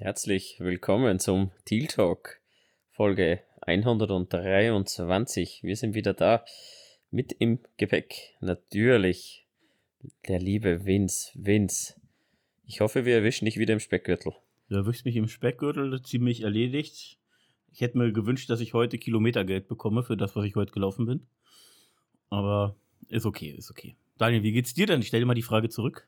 [0.00, 2.40] Herzlich willkommen zum Teal Talk,
[2.92, 5.64] Folge 123.
[5.64, 6.44] Wir sind wieder da
[7.10, 8.36] mit im Gepäck.
[8.40, 9.44] Natürlich
[10.28, 11.32] der liebe Vince.
[11.34, 11.94] Vince,
[12.64, 14.34] ich hoffe, wir erwischen dich wieder im Speckgürtel.
[14.68, 17.18] Du erwischst mich im Speckgürtel, ziemlich erledigt.
[17.72, 21.06] Ich hätte mir gewünscht, dass ich heute Kilometergeld bekomme für das, was ich heute gelaufen
[21.06, 21.26] bin.
[22.30, 22.76] Aber
[23.08, 23.96] ist okay, ist okay.
[24.16, 25.00] Daniel, wie geht's dir denn?
[25.00, 26.06] Ich stelle dir mal die Frage zurück.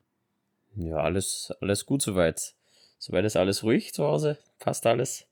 [0.77, 2.55] Ja, alles, alles gut soweit.
[3.03, 5.27] Soweit ist alles ruhig zu Hause, passt alles.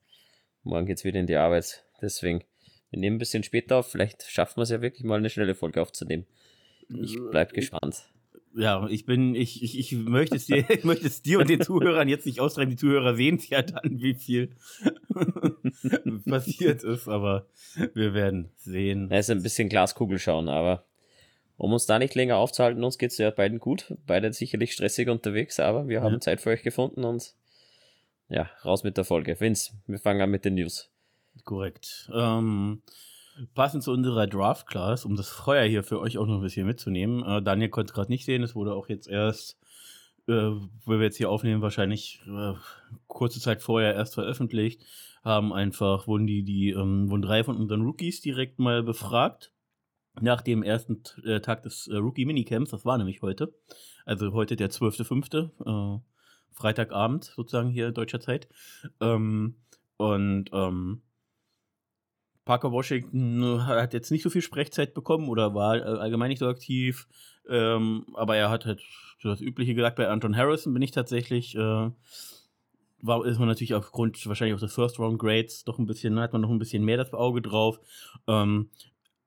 [0.62, 1.84] Morgen geht's wieder in die Arbeit.
[2.01, 2.42] Deswegen,
[2.88, 3.91] wir nehmen ein bisschen später auf.
[3.91, 6.27] Vielleicht schaffen wir es ja wirklich mal eine schnelle Folge aufzunehmen.
[6.89, 8.05] Ich bleib gespannt.
[8.55, 11.61] Ja, ich bin, ich, ich, ich möchte es dir, ich möchte es dir und den
[11.61, 12.70] Zuhörern jetzt nicht austreiben.
[12.70, 14.56] Die Zuhörer sehen es ja dann, wie viel
[16.27, 17.48] passiert ist, aber
[17.92, 19.11] wir werden sehen.
[19.11, 20.87] Es ist ein bisschen Glaskugel schauen, aber
[21.59, 23.95] um uns da nicht länger aufzuhalten, uns geht es ja beiden gut.
[24.06, 26.20] Beide sicherlich stressig unterwegs, aber wir haben ja.
[26.20, 27.34] Zeit für euch gefunden und
[28.28, 29.38] ja, raus mit der Folge.
[29.38, 30.91] Vince, wir fangen an mit den News.
[31.45, 32.11] Korrekt.
[32.12, 32.83] Ähm,
[33.55, 36.66] passend zu unserer Draft Class, um das Feuer hier für euch auch noch ein bisschen
[36.66, 37.22] mitzunehmen.
[37.25, 39.58] Äh, Daniel konnte es gerade nicht sehen, es wurde auch jetzt erst,
[40.27, 42.55] äh, wo wir jetzt hier aufnehmen, wahrscheinlich äh,
[43.06, 44.84] kurze Zeit vorher erst veröffentlicht.
[45.25, 49.53] Haben einfach, wurden die, die, ähm, wurden drei von unseren Rookies direkt mal befragt
[50.20, 53.55] nach dem ersten äh, Tag des äh, Rookie Minicamps, das war nämlich heute,
[54.05, 56.00] also heute der 12.05., äh,
[56.52, 58.48] Freitagabend sozusagen hier deutscher Zeit.
[59.00, 59.56] Ähm,
[59.96, 61.02] und ähm,
[62.44, 66.38] Parker Washington äh, hat jetzt nicht so viel Sprechzeit bekommen oder war äh, allgemein nicht
[66.38, 67.06] so aktiv,
[67.48, 68.82] ähm, aber er hat halt
[69.22, 69.96] das Übliche gesagt.
[69.96, 71.91] Bei Anton Harrison bin ich tatsächlich äh,
[73.00, 76.32] war, ist man natürlich aufgrund wahrscheinlich auch der First Round Grades doch ein bisschen, hat
[76.32, 77.78] man noch ein bisschen mehr das Auge drauf.
[78.26, 78.70] Ähm,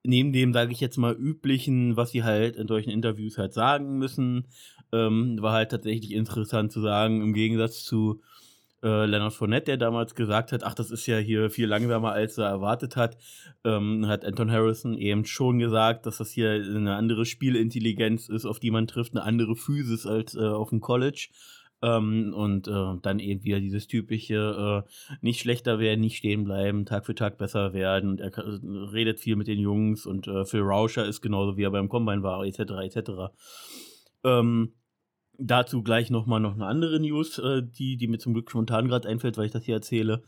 [0.03, 3.97] neben dem, sage ich jetzt mal, üblichen, was sie halt in solchen Interviews halt sagen
[3.97, 4.47] müssen,
[4.91, 8.21] ähm, war halt tatsächlich interessant zu sagen, im Gegensatz zu
[8.83, 12.37] äh, Leonard Fournette, der damals gesagt hat, ach, das ist ja hier viel langsamer, als
[12.37, 13.17] er erwartet hat,
[13.63, 18.59] ähm, hat Anton Harrison eben schon gesagt, dass das hier eine andere Spielintelligenz ist, auf
[18.59, 21.29] die man trifft, eine andere Physis als äh, auf dem College.
[21.83, 26.85] Ähm, und äh, dann eben wieder dieses typische, äh, nicht schlechter werden, nicht stehen bleiben,
[26.85, 28.11] Tag für Tag besser werden.
[28.11, 28.31] Und er
[28.93, 32.23] redet viel mit den Jungs und äh, Phil Rauscher ist genauso wie er beim Combine
[32.23, 32.59] war, etc.
[32.83, 33.11] etc.
[34.23, 34.73] Ähm,
[35.39, 39.09] dazu gleich nochmal noch eine andere News, äh, die, die mir zum Glück spontan gerade
[39.09, 40.23] einfällt, weil ich das hier erzähle.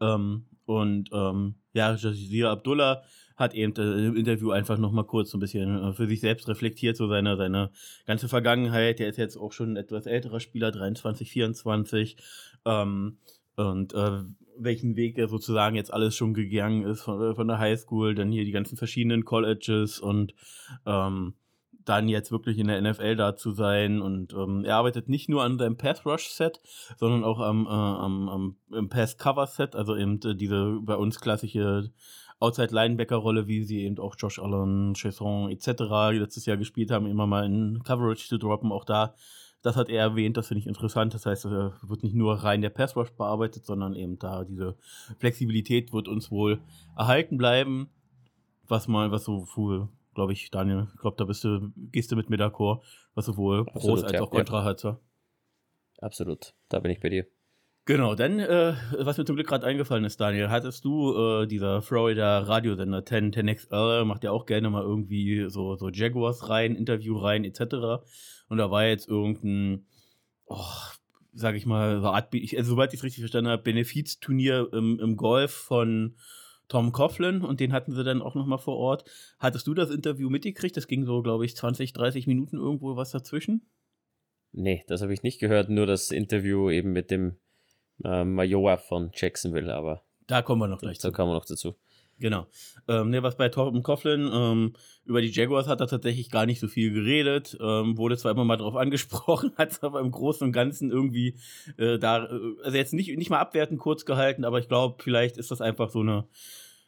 [0.00, 3.02] Ähm, und ähm, ja, Jazir Abdullah
[3.36, 6.48] hat eben äh, im Interview einfach nochmal kurz so ein bisschen äh, für sich selbst
[6.48, 7.70] reflektiert, so seine, seine
[8.06, 8.98] ganze Vergangenheit.
[8.98, 12.16] Der ist jetzt auch schon ein etwas älterer Spieler, 23, 24.
[12.64, 13.18] Ähm,
[13.56, 14.22] und äh,
[14.58, 18.32] welchen Weg er sozusagen jetzt alles schon gegangen ist, von, äh, von der Highschool, dann
[18.32, 20.34] hier die ganzen verschiedenen Colleges und
[20.86, 21.34] ähm,
[21.84, 24.02] dann jetzt wirklich in der NFL da zu sein.
[24.02, 26.60] Und ähm, er arbeitet nicht nur an seinem Pass Rush Set,
[26.96, 31.90] sondern auch am, äh, am, am Pass Cover Set, also eben diese bei uns klassische
[32.38, 35.68] Outside-Linebacker-Rolle, wie sie eben auch Josh Allen, Chesson etc.
[36.12, 38.72] letztes Jahr gespielt haben, immer mal in Coverage zu droppen.
[38.72, 39.14] Auch da,
[39.62, 41.14] das hat er erwähnt, das finde ich interessant.
[41.14, 44.76] Das heißt, es wird nicht nur rein der Pass-Rush bearbeitet, sondern eben da diese
[45.18, 46.60] Flexibilität wird uns wohl
[46.96, 47.88] erhalten bleiben.
[48.68, 52.16] Was mal, was so wohl, glaube ich, Daniel, ich glaube, da bist du, gehst du
[52.16, 52.80] mit mir d'accord,
[53.14, 54.64] was sowohl Pros als ja, auch Contra ja.
[54.64, 54.80] hat.
[54.80, 54.98] So.
[56.00, 57.26] Absolut, da bin ich bei dir.
[57.86, 61.82] Genau, dann, äh, was mir zum Glück gerade eingefallen ist, Daniel, hattest du äh, dieser
[61.82, 67.16] Florida Radiosender 10, 10XL, macht ja auch gerne mal irgendwie so, so Jaguars rein, Interview
[67.16, 68.04] rein, etc.
[68.48, 69.86] Und da war jetzt irgendein,
[70.46, 70.64] oh,
[71.32, 75.16] sag ich mal, so Art, also, soweit ich es richtig verstanden habe, Benefizturnier im, im
[75.16, 76.16] Golf von
[76.66, 79.08] Tom Coughlin und den hatten sie dann auch nochmal vor Ort.
[79.38, 80.76] Hattest du das Interview mitgekriegt?
[80.76, 83.70] Das ging so, glaube ich, 20, 30 Minuten irgendwo was dazwischen?
[84.50, 87.36] Nee, das habe ich nicht gehört, nur das Interview eben mit dem
[88.04, 90.02] äh, Majoa von Jacksonville, aber.
[90.26, 91.08] Da kommen wir noch gleich zu.
[91.08, 91.76] Da kommen wir noch dazu.
[92.18, 92.46] Genau.
[92.88, 94.72] Ähm, ne, was bei Torben Coughlin, ähm,
[95.04, 98.44] über die Jaguars hat er tatsächlich gar nicht so viel geredet, ähm, wurde zwar immer
[98.44, 101.38] mal drauf angesprochen, hat es aber im Großen und Ganzen irgendwie
[101.76, 105.36] äh, da, äh, also jetzt nicht, nicht mal abwertend kurz gehalten, aber ich glaube, vielleicht
[105.36, 106.26] ist das einfach so eine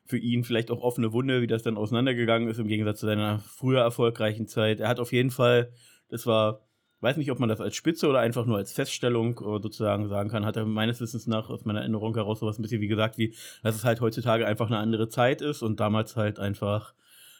[0.06, 3.40] für ihn vielleicht auch offene Wunde, wie das dann auseinandergegangen ist, im Gegensatz zu seiner
[3.40, 4.80] früher erfolgreichen Zeit.
[4.80, 5.70] Er hat auf jeden Fall,
[6.08, 6.66] das war
[7.00, 10.30] weiß nicht, ob man das als Spitze oder einfach nur als Feststellung äh, sozusagen sagen
[10.30, 13.18] kann, hat er meines Wissens nach aus meiner Erinnerung heraus sowas ein bisschen wie gesagt,
[13.18, 16.94] wie, dass es halt heutzutage einfach eine andere Zeit ist und damals halt einfach,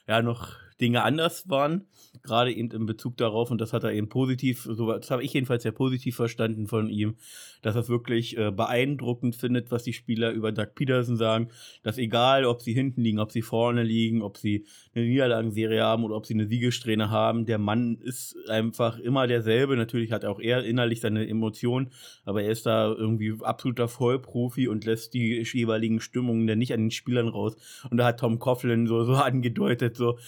[0.06, 1.86] ja, noch Dinge anders waren.
[2.22, 5.32] Gerade eben in Bezug darauf, und das hat er eben positiv, so, das habe ich
[5.32, 7.16] jedenfalls sehr positiv verstanden von ihm,
[7.62, 11.48] dass er es wirklich äh, beeindruckend findet, was die Spieler über Doug Peterson sagen,
[11.82, 16.04] dass egal, ob sie hinten liegen, ob sie vorne liegen, ob sie eine Niederlagenserie haben
[16.04, 19.76] oder ob sie eine Siegesträhne haben, der Mann ist einfach immer derselbe.
[19.76, 21.90] Natürlich hat auch er innerlich seine Emotionen,
[22.24, 26.80] aber er ist da irgendwie absoluter Vollprofi und lässt die jeweiligen Stimmungen dann nicht an
[26.80, 27.56] den Spielern raus.
[27.90, 30.18] Und da hat Tom Coughlin so, so angedeutet, so,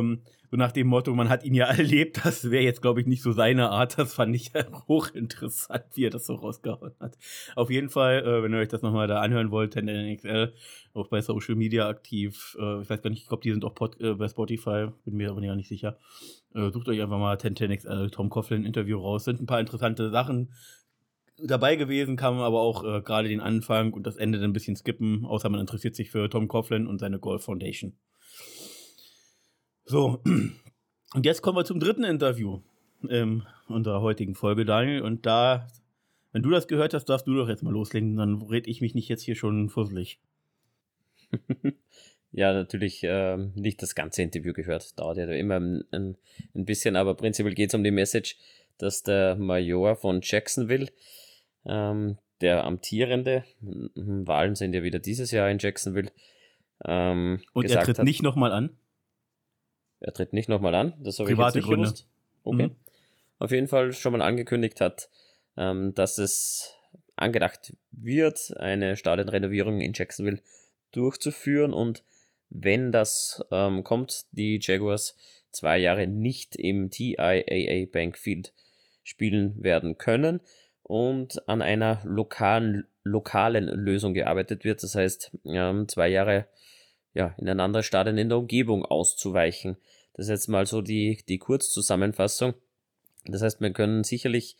[0.00, 3.06] ähm, so nach dem Motto, man hat ihn ja erlebt, das wäre jetzt, glaube ich,
[3.06, 3.98] nicht so seine Art.
[3.98, 4.52] Das fand ich
[4.88, 7.16] hochinteressant, wie er das so rausgehauen hat.
[7.54, 10.52] Auf jeden Fall, äh, wenn ihr euch das nochmal da anhören wollt, NXL,
[10.94, 12.56] auch bei Social Media aktiv.
[12.58, 15.16] Äh, ich weiß gar nicht, ich glaube, die sind auch Pod, äh, bei Spotify, bin
[15.16, 15.98] mir aber nicht sicher.
[16.54, 19.24] Äh, sucht euch einfach mal 1010XL Tom Coughlin Interview raus.
[19.24, 20.50] Sind ein paar interessante Sachen
[21.42, 24.52] dabei gewesen, kann man aber auch äh, gerade den Anfang und das Ende dann ein
[24.52, 27.94] bisschen skippen, außer man interessiert sich für Tom Coughlin und seine Golf Foundation.
[29.90, 30.20] So,
[31.14, 32.60] und jetzt kommen wir zum dritten Interview
[33.08, 35.02] in unserer heutigen Folge, Daniel.
[35.02, 35.66] Und da,
[36.30, 38.94] wenn du das gehört hast, darfst du doch jetzt mal loslegen, dann red ich mich
[38.94, 40.20] nicht jetzt hier schon fusselig.
[42.30, 44.96] ja, natürlich äh, nicht das ganze Interview gehört.
[44.96, 46.16] Dauert ja immer ein, ein,
[46.54, 48.36] ein bisschen, aber prinzipiell geht es um die Message,
[48.78, 50.86] dass der Major von Jacksonville,
[51.66, 56.12] ähm, der amtierende, Wahlen sind ja wieder dieses Jahr in Jacksonville,
[56.84, 58.70] ähm, und er tritt hat, nicht nochmal an?
[60.00, 60.94] Er tritt nicht nochmal an.
[61.02, 61.86] Das habe ich jetzt nicht Gründe.
[61.86, 62.06] gewusst.
[62.44, 62.68] Okay.
[62.68, 62.76] Mhm.
[63.38, 65.08] Auf jeden Fall schon mal angekündigt hat,
[65.56, 66.74] ähm, dass es
[67.16, 70.40] angedacht wird, eine Stadionrenovierung in Jacksonville
[70.92, 72.02] durchzuführen und
[72.48, 75.16] wenn das ähm, kommt, die Jaguars
[75.52, 78.52] zwei Jahre nicht im TIAA Bankfield
[79.04, 80.40] spielen werden können
[80.82, 84.82] und an einer lokalen, lokalen Lösung gearbeitet wird.
[84.82, 86.46] Das heißt, ähm, zwei Jahre
[87.14, 89.76] ja, in ein anderes Stadion in der Umgebung auszuweichen.
[90.14, 92.54] Das ist jetzt mal so die, die Kurzzusammenfassung.
[93.24, 94.56] Das heißt, wir können sicherlich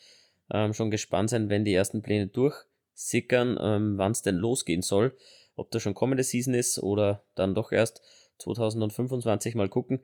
[0.52, 5.17] ähm, schon gespannt sein, wenn die ersten Pläne durchsickern, ähm, wann es denn losgehen soll.
[5.56, 8.02] Ob das schon kommende Season ist oder dann doch erst
[8.38, 10.00] 2025 mal gucken.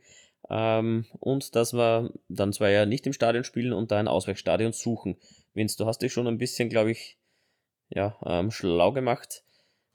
[0.49, 4.73] Ähm, und dass wir dann zwei Jahre nicht im Stadion spielen und da ein Ausweichstadion
[4.73, 5.17] suchen.
[5.55, 7.17] Vince, du hast dich schon ein bisschen, glaube ich,
[7.89, 9.43] ja, ähm, schlau gemacht,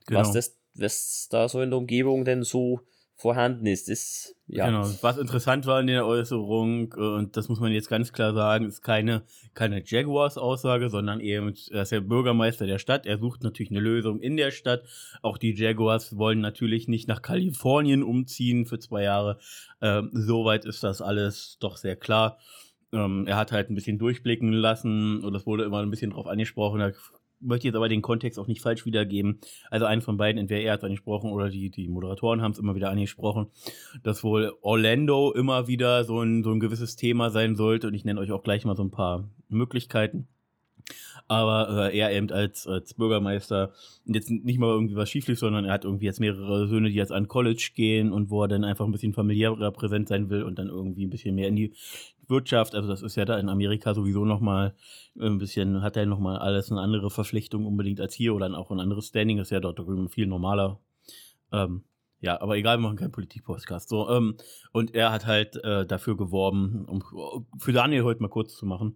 [0.07, 0.21] genau.
[0.21, 2.81] was das was da so in der Umgebung denn so
[3.21, 3.87] vorhanden ist.
[3.87, 4.65] ist ja.
[4.65, 4.89] Genau.
[5.01, 8.65] Was interessant war in der Äußerung, äh, und das muss man jetzt ganz klar sagen,
[8.65, 9.23] ist keine,
[9.53, 13.05] keine Jaguars-Aussage, sondern eben, er ist der Bürgermeister der Stadt.
[13.05, 14.83] Er sucht natürlich eine Lösung in der Stadt.
[15.21, 19.37] Auch die Jaguars wollen natürlich nicht nach Kalifornien umziehen für zwei Jahre.
[19.81, 22.39] Ähm, soweit ist das alles doch sehr klar.
[22.91, 26.27] Ähm, er hat halt ein bisschen durchblicken lassen und das wurde immer ein bisschen drauf
[26.27, 26.79] angesprochen.
[26.79, 26.91] Da
[27.41, 29.39] möchte jetzt aber den Kontext auch nicht falsch wiedergeben.
[29.69, 32.59] Also einen von beiden, entweder er hat es angesprochen oder die, die Moderatoren haben es
[32.59, 33.47] immer wieder angesprochen,
[34.03, 37.87] dass wohl Orlando immer wieder so ein, so ein gewisses Thema sein sollte.
[37.87, 40.27] Und ich nenne euch auch gleich mal so ein paar Möglichkeiten.
[41.27, 43.71] Aber äh, er eben als, als Bürgermeister
[44.05, 47.11] jetzt nicht mal irgendwie was schief sondern er hat irgendwie jetzt mehrere Söhne, die jetzt
[47.11, 50.59] an College gehen und wo er dann einfach ein bisschen familiärer präsent sein will und
[50.59, 51.73] dann irgendwie ein bisschen mehr in die
[52.31, 54.73] Wirtschaft, also das ist ja da in Amerika sowieso nochmal
[55.19, 58.71] ein bisschen, hat er nochmal alles eine andere Verpflichtung unbedingt als hier oder dann auch
[58.71, 60.79] ein anderes Standing, ist ja dort drüben viel normaler.
[61.51, 61.83] Ähm,
[62.21, 63.89] ja, aber egal, wir machen keinen Politik-Podcast.
[63.89, 64.37] So, ähm,
[64.71, 67.03] und er hat halt äh, dafür geworben, um
[67.57, 68.95] für Daniel heute mal kurz zu machen,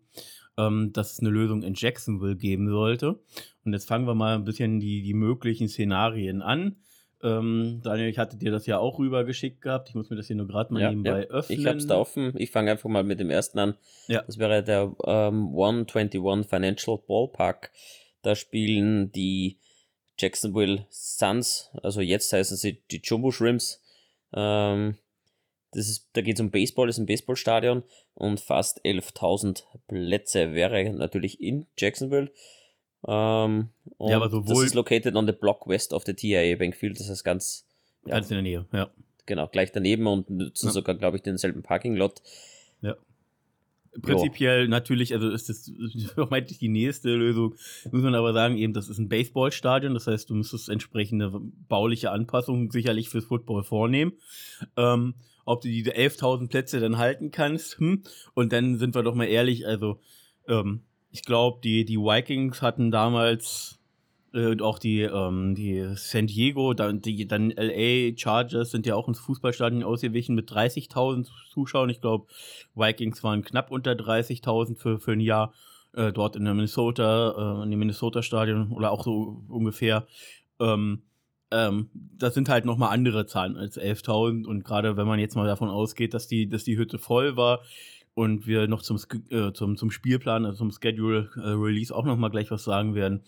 [0.57, 3.19] ähm, dass es eine Lösung in Jacksonville geben sollte.
[3.65, 6.77] Und jetzt fangen wir mal ein bisschen die, die möglichen Szenarien an.
[7.25, 9.89] Ähm, Daniel, ich hatte dir das ja auch rübergeschickt gehabt.
[9.89, 11.27] Ich muss mir das hier nur gerade mal ja, nebenbei ja.
[11.29, 11.59] öffnen.
[11.59, 12.33] Ich habe es da offen.
[12.37, 13.75] Ich fange einfach mal mit dem ersten an.
[14.07, 14.21] Ja.
[14.21, 17.71] Das wäre der ähm, 121 Financial Ballpark.
[18.21, 19.57] Da spielen die
[20.17, 23.81] Jacksonville Suns, also jetzt heißen sie die Jumbo Shrimps.
[24.33, 24.97] Ähm,
[25.71, 30.53] das ist, da geht es um Baseball, das ist ein Baseballstadion und fast 11.000 Plätze
[30.53, 32.31] wäre natürlich in Jacksonville.
[33.07, 34.55] Ähm, ja, aber sowohl.
[34.55, 37.65] Das ist located on the block west of the TIA Bankfield, das heißt ganz.
[38.05, 38.89] Ja, ganz in der Nähe, ja.
[39.25, 40.71] Genau, gleich daneben und nutzen ja.
[40.71, 42.21] sogar, glaube ich, denselben Parking-Lot.
[42.81, 42.95] Ja.
[44.01, 44.69] Prinzipiell jo.
[44.69, 45.71] natürlich, also ist das
[46.13, 47.55] vermeintlich die nächste Lösung,
[47.91, 51.31] muss man aber sagen, eben, das ist ein Baseballstadion, das heißt, du müsstest entsprechende
[51.67, 54.13] bauliche Anpassungen sicherlich fürs Football vornehmen.
[54.75, 58.03] Ähm, ob du diese 11.000 Plätze dann halten kannst, hm?
[58.33, 59.99] und dann sind wir doch mal ehrlich, also
[60.47, 60.81] ähm,
[61.15, 63.79] ich glaube, die, die Vikings hatten damals
[64.33, 68.95] äh, und auch die, ähm, die San Diego, dann, die, dann LA Chargers sind ja
[68.95, 71.89] auch ins Fußballstadion ausgewichen mit 30.000 Zuschauern.
[71.89, 72.25] Ich glaube,
[72.75, 75.53] Vikings waren knapp unter 30.000 für, für ein Jahr.
[75.93, 80.05] Äh, dort in der Minnesota, äh, in dem Minnesota-Stadion oder auch so ungefähr.
[80.59, 81.03] Ähm,
[81.51, 85.47] ähm, das sind halt nochmal andere Zahlen als 11.000 und gerade wenn man jetzt mal
[85.47, 87.61] davon ausgeht, dass die, dass die Hütte voll war
[88.15, 88.97] und wir noch zum,
[89.29, 93.23] äh, zum, zum Spielplan, also zum Schedule äh, Release auch nochmal gleich was sagen werden,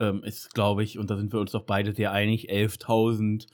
[0.00, 3.44] ähm, ist, glaube ich, und da sind wir uns doch beide sehr einig, 11.000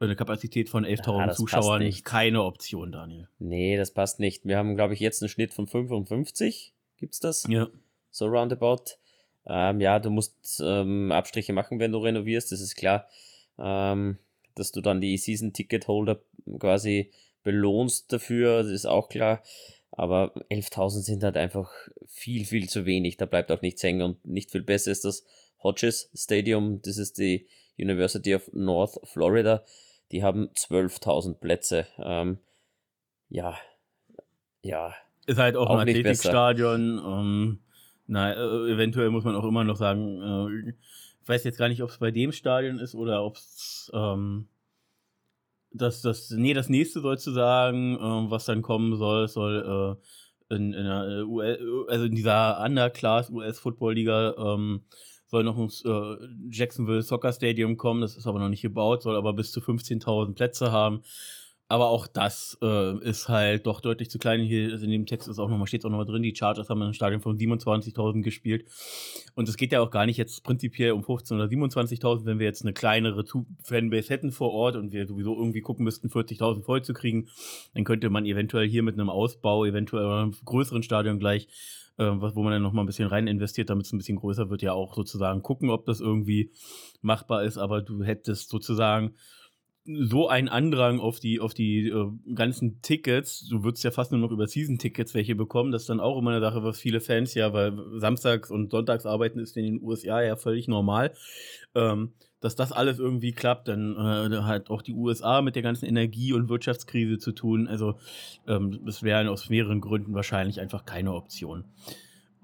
[0.00, 2.04] äh, eine Kapazität von 11.000 ja, Zuschauern nicht.
[2.04, 3.28] keine Option, Daniel.
[3.38, 4.44] Nee, das passt nicht.
[4.44, 6.74] Wir haben, glaube ich, jetzt einen Schnitt von 55.
[6.96, 7.46] Gibt's das?
[7.48, 7.68] Ja.
[8.10, 8.96] So roundabout.
[9.46, 13.06] Ähm, ja, du musst ähm, Abstriche machen, wenn du renovierst, das ist klar.
[13.58, 14.18] Ähm,
[14.56, 16.20] dass du dann die Season-Ticket-Holder
[16.58, 17.12] quasi
[17.44, 19.42] belohnst dafür, das ist auch klar.
[19.92, 21.70] Aber 11.000 sind halt einfach
[22.06, 23.18] viel, viel zu wenig.
[23.18, 25.24] Da bleibt auch nichts hängen und nicht viel besser ist das
[25.62, 26.80] Hodges Stadium.
[26.82, 27.46] Das ist die
[27.78, 29.64] University of North Florida.
[30.10, 31.86] Die haben 12.000 Plätze.
[31.98, 32.38] Ähm,
[33.28, 33.56] ja,
[34.62, 34.94] ja.
[35.26, 36.98] Ist halt auch, auch ein Athletikstadion.
[36.98, 37.58] Ähm,
[38.06, 41.82] na, äh, eventuell muss man auch immer noch sagen, äh, ich weiß jetzt gar nicht,
[41.82, 44.48] ob es bei dem Stadion ist oder ob es ähm,
[45.74, 49.98] das, das, nee, das nächste sozusagen, äh, was dann kommen soll, soll
[50.50, 54.82] äh, in, in der US, also in dieser Underclass US Football Liga ähm,
[55.26, 56.16] soll noch ein äh,
[56.50, 60.34] Jacksonville Soccer Stadium kommen, das ist aber noch nicht gebaut, soll aber bis zu 15.000
[60.34, 61.02] Plätze haben.
[61.68, 64.40] Aber auch das äh, ist halt doch deutlich zu klein.
[64.40, 66.68] Hier also in dem Text ist auch noch steht es auch nochmal drin, die Chargers
[66.68, 68.68] haben ein Stadion von 27.000 gespielt.
[69.34, 72.46] Und es geht ja auch gar nicht jetzt prinzipiell um 15.000 oder 27.000, wenn wir
[72.46, 73.24] jetzt eine kleinere
[73.64, 77.28] Fanbase hätten vor Ort und wir sowieso irgendwie gucken müssten, 40.000 voll zu kriegen,
[77.74, 81.48] dann könnte man eventuell hier mit einem Ausbau, eventuell einem größeren Stadion gleich
[81.98, 84.62] äh, wo man dann nochmal ein bisschen rein investiert, damit es ein bisschen größer wird,
[84.62, 86.52] ja auch sozusagen gucken, ob das irgendwie
[87.00, 87.58] machbar ist.
[87.58, 89.14] Aber du hättest sozusagen
[89.84, 94.20] so ein Andrang auf die, auf die äh, ganzen Tickets, du würdest ja fast nur
[94.20, 97.34] noch über Season-Tickets welche bekommen, das ist dann auch immer eine Sache, was viele Fans
[97.34, 101.12] ja, weil samstags und sonntags arbeiten ist in den USA ja völlig normal,
[101.74, 105.86] ähm, dass das alles irgendwie klappt, dann äh, hat auch die USA mit der ganzen
[105.86, 107.94] Energie- und Wirtschaftskrise zu tun, also
[108.46, 111.64] ähm, wären aus mehreren Gründen wahrscheinlich einfach keine Option.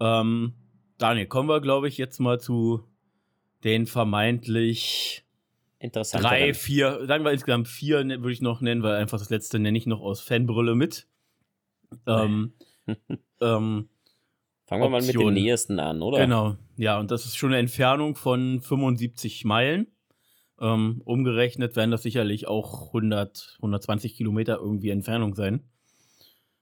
[0.01, 0.55] Ähm,
[0.99, 2.83] Daniel, kommen wir, glaube ich, jetzt mal zu
[3.63, 5.25] den vermeintlich
[5.81, 6.25] Interessant.
[6.25, 9.59] Drei, vier, sagen wir insgesamt vier ne, würde ich noch nennen, weil einfach das letzte
[9.59, 11.07] nenne ich noch aus Fanbrille mit.
[12.07, 12.53] Ähm,
[13.41, 13.89] ähm,
[14.67, 16.19] Fangen wir mal mit dem nächsten an, oder?
[16.19, 19.87] Genau, ja, und das ist schon eine Entfernung von 75 Meilen.
[20.61, 25.63] Ähm, umgerechnet werden das sicherlich auch 100, 120 Kilometer irgendwie Entfernung sein.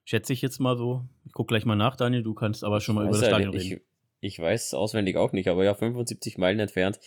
[0.04, 1.04] Schätze ich jetzt mal so.
[1.24, 2.22] Ich gucke gleich mal nach, Daniel.
[2.22, 3.82] Du kannst aber schon mal über das Stadion reden.
[4.20, 7.00] Ich, ich weiß auswendig auch nicht, aber ja, 75 Meilen entfernt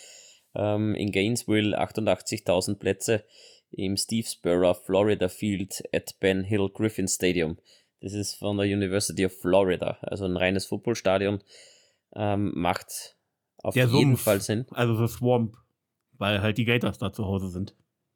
[0.56, 3.24] ähm, in Gainesville 88.000 Plätze
[3.72, 7.58] im Stevesboro Florida Field at Ben Hill Griffin Stadium.
[8.02, 11.44] Das ist von der University of Florida, also ein reines Footballstadion.
[12.16, 13.16] Ähm, macht
[13.62, 14.66] auf der jeden Sumpf, Fall Sinn.
[14.72, 15.56] Also the Swamp,
[16.18, 17.76] weil halt die Gators da zu Hause sind.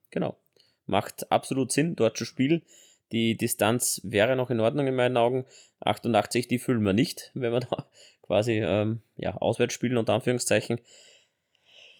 [0.10, 0.38] Genau.
[0.86, 2.64] Macht absolut Sinn, dort zu spielen.
[3.12, 5.46] Die Distanz wäre noch in Ordnung in meinen Augen.
[5.82, 7.88] 88, die füllen wir nicht, wenn wir da
[8.24, 10.80] quasi ähm, ja, auswärts spielen, unter Anführungszeichen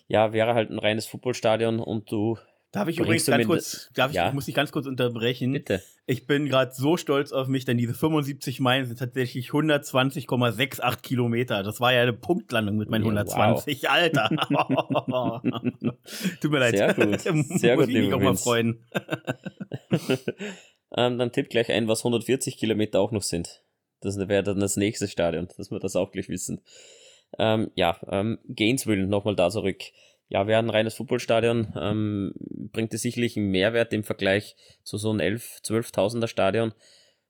[0.08, 2.38] ja, wäre halt ein reines Footballstadion und du.
[2.72, 4.30] Darf ich übrigens ganz kurz, darf ich, ja?
[4.30, 5.54] ich muss dich ganz kurz unterbrechen.
[5.54, 5.84] Bitte.
[6.08, 11.62] Ich bin gerade so stolz auf mich, denn diese 75 Meilen sind tatsächlich 120,68 Kilometer.
[11.62, 13.84] Das war ja eine Punktlandung mit meinen ja, 120.
[13.84, 13.90] Wow.
[13.90, 14.30] Alter.
[16.42, 16.76] Tut mir leid.
[16.76, 17.22] Sehr gut.
[17.22, 18.84] Sehr muss gut, ich mich auch mal freuen.
[20.98, 23.62] ähm, dann tipp gleich ein, was 140 Kilometer auch noch sind.
[24.02, 26.62] Das wäre dann das nächste Stadion, dass wir das auch gleich wissen.
[27.40, 29.82] Ähm, ja, ähm, Gainesville nochmal da zurück.
[30.30, 32.34] Ja, wäre ein reines Footballstadion, ähm,
[32.72, 36.74] bringt es sicherlich einen Mehrwert im Vergleich zu so einem 11, 12.000er Stadion.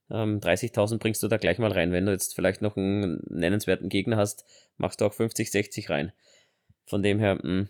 [0.10, 1.92] Ähm, 30.000 bringst du da gleich mal rein.
[1.92, 4.46] Wenn du jetzt vielleicht noch einen nennenswerten Gegner hast,
[4.78, 6.12] machst du auch 50, 60 rein.
[6.86, 7.70] Von dem her, mh, hm,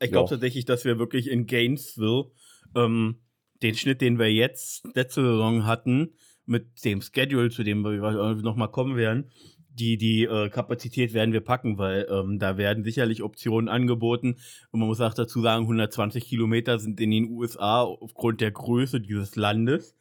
[0.00, 2.30] Ich glaube tatsächlich, dass wir wirklich in Gainesville
[2.76, 3.20] ähm,
[3.62, 6.14] den Schnitt, den wir jetzt letzte Saison hatten,
[6.44, 9.30] mit dem Schedule, zu dem wir nochmal kommen werden,
[9.74, 14.36] die, die äh, Kapazität werden wir packen, weil ähm, da werden sicherlich Optionen angeboten.
[14.70, 19.00] Und man muss auch dazu sagen, 120 Kilometer sind in den USA aufgrund der Größe
[19.00, 19.96] dieses Landes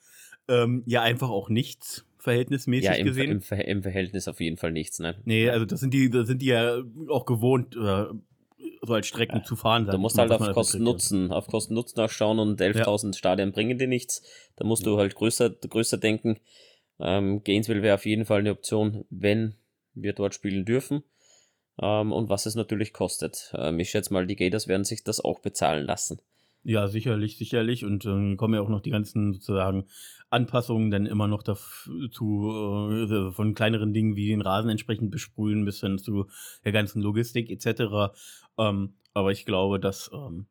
[0.48, 3.32] ähm, ja einfach auch nichts verhältnismäßig ja, im, gesehen.
[3.32, 5.16] Im, Ver im, Verhältnis auf jeden Fall nichts, ne?
[5.25, 8.06] Nee, also das sind die, das sind die ja auch gewohnt, äh,
[8.84, 9.44] so als Strecken ja.
[9.44, 9.86] zu fahren.
[9.86, 13.13] Da musst halt auf Kosten-Nutzen, auf Kosten-Nutzen auch schauen und 11.000 ja.
[13.13, 14.22] Stadien bringen dir nichts.
[14.56, 14.92] Da musst ja.
[14.92, 16.40] du halt größer, größer denken.
[17.00, 19.56] Ähm, Gainesville wäre auf jeden Fall eine Option, wenn
[19.93, 21.03] wir dort spielen dürfen
[21.79, 23.53] ähm, und was es natürlich kostet.
[23.55, 26.21] Ähm, ich schätze mal, die Gators werden sich das auch bezahlen lassen.
[26.63, 27.86] Ja, sicherlich, sicherlich.
[27.86, 29.86] Und dann äh, kommen ja auch noch die ganzen sozusagen
[30.29, 32.51] Anpassungen dann immer noch dazu,
[32.91, 36.27] äh, von kleineren Dingen wie den Rasen entsprechend besprühen bis hin zu
[36.63, 38.13] der ganzen Logistik etc.
[38.57, 40.45] Ähm, aber ich glaube, dass ähm,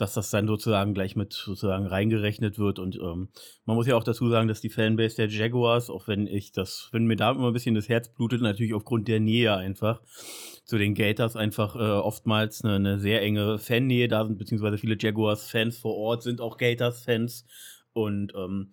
[0.00, 2.78] dass das dann sozusagen gleich mit sozusagen reingerechnet wird.
[2.78, 3.28] Und ähm,
[3.64, 6.88] man muss ja auch dazu sagen, dass die Fanbase der Jaguars, auch wenn ich das,
[6.92, 10.00] wenn mir da immer ein bisschen das Herz blutet, natürlich aufgrund der Nähe einfach
[10.64, 14.96] zu den Gators einfach äh, oftmals eine, eine, sehr enge Fannähe da sind, beziehungsweise viele
[14.98, 17.44] Jaguars-Fans vor Ort sind auch Gators-Fans.
[17.92, 18.72] Und ähm,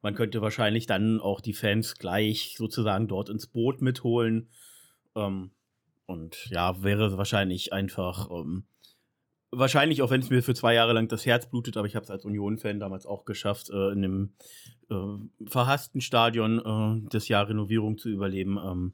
[0.00, 4.48] man könnte wahrscheinlich dann auch die Fans gleich sozusagen dort ins Boot mitholen.
[5.14, 5.50] Ähm,
[6.06, 8.64] und ja, wäre wahrscheinlich einfach ähm,
[9.52, 12.04] wahrscheinlich, auch wenn es mir für zwei Jahre lang das Herz blutet, aber ich habe
[12.04, 14.32] es als Union-Fan damals auch geschafft, äh, in einem
[14.90, 18.58] äh, verhassten Stadion äh, das Jahr Renovierung zu überleben.
[18.58, 18.92] Ähm,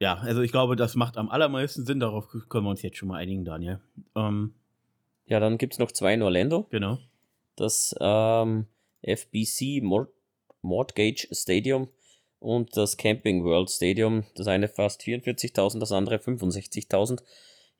[0.00, 2.00] ja, also ich glaube, das macht am allermeisten Sinn.
[2.00, 3.80] Darauf können wir uns jetzt schon mal einigen, Daniel.
[4.16, 4.54] Ähm,
[5.26, 6.66] ja, dann gibt es noch zwei in Orlando.
[6.70, 6.98] Genau.
[7.56, 8.66] Das ähm,
[9.02, 10.10] FBC Mort
[10.62, 11.88] Mortgage Stadium
[12.40, 14.24] und das Camping World Stadium.
[14.34, 17.22] Das eine fast 44.000, das andere 65.000.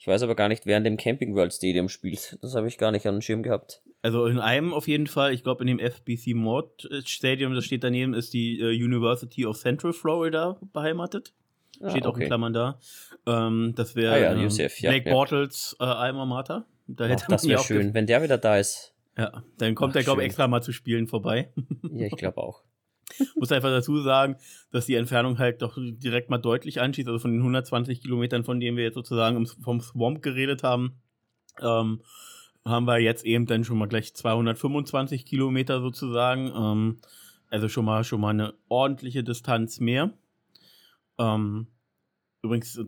[0.04, 2.36] Ich weiß aber gar nicht, wer in dem Camping World Stadium spielt.
[2.42, 3.80] Das habe ich gar nicht an den Schirm gehabt.
[4.02, 7.84] Also in einem auf jeden Fall, ich glaube in dem FBC Mort Stadium, das steht
[7.84, 11.32] daneben, ist die äh, University of Central Florida beheimatet.
[11.80, 12.78] Ah, steht auch in Klammern da.
[13.24, 15.14] Ähm, das wäre ah, ja, ähm, UCF, ja, Blake ja.
[15.14, 16.66] Bortles äh, Alma Mater.
[16.86, 18.92] Da hätte Ach, das wäre schön, wenn der wieder da ist.
[19.16, 21.48] Ja, dann kommt Ach, er, glaube ich, extra mal zu spielen vorbei.
[21.94, 22.62] ja, ich glaube auch.
[23.36, 24.36] Muss einfach dazu sagen,
[24.70, 27.08] dass die Entfernung halt doch direkt mal deutlich anschießt.
[27.08, 31.00] Also von den 120 Kilometern, von denen wir jetzt sozusagen vom Swamp geredet haben,
[31.60, 32.00] ähm,
[32.64, 36.52] haben wir jetzt eben dann schon mal gleich 225 Kilometer sozusagen.
[36.54, 37.00] Ähm,
[37.50, 40.12] also schon mal, schon mal eine ordentliche Distanz mehr.
[41.18, 41.68] Ähm,
[42.42, 42.84] übrigens, äh,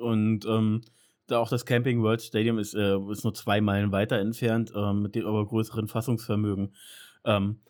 [0.00, 0.82] und ähm,
[1.26, 4.92] da auch das Camping World Stadium ist, äh, ist nur zwei Meilen weiter entfernt, äh,
[4.92, 6.74] mit dem aber größeren Fassungsvermögen.
[7.24, 7.60] Ähm,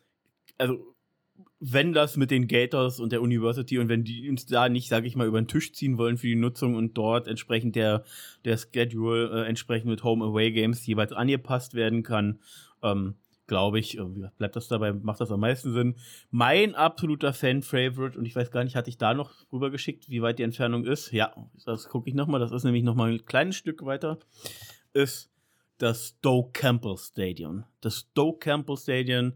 [0.57, 0.92] also
[1.65, 5.07] wenn das mit den Gators und der University und wenn die uns da nicht, sage
[5.07, 8.03] ich mal, über den Tisch ziehen wollen für die Nutzung und dort entsprechend der,
[8.43, 12.39] der Schedule äh, entsprechend mit Home-Away-Games jeweils angepasst werden kann,
[12.81, 13.15] ähm,
[13.47, 13.97] glaube ich,
[14.37, 15.95] bleibt das dabei, macht das am meisten Sinn.
[16.31, 20.21] Mein absoluter Fan-Favorite, und ich weiß gar nicht, hatte ich da noch rüber geschickt, wie
[20.21, 21.13] weit die Entfernung ist?
[21.13, 21.33] Ja,
[21.65, 24.19] das gucke ich nochmal, das ist nämlich nochmal ein kleines Stück weiter,
[24.91, 25.31] ist
[25.77, 27.63] das Stoke Campbell Stadium.
[27.79, 29.33] Das Stoke Campbell Stadium,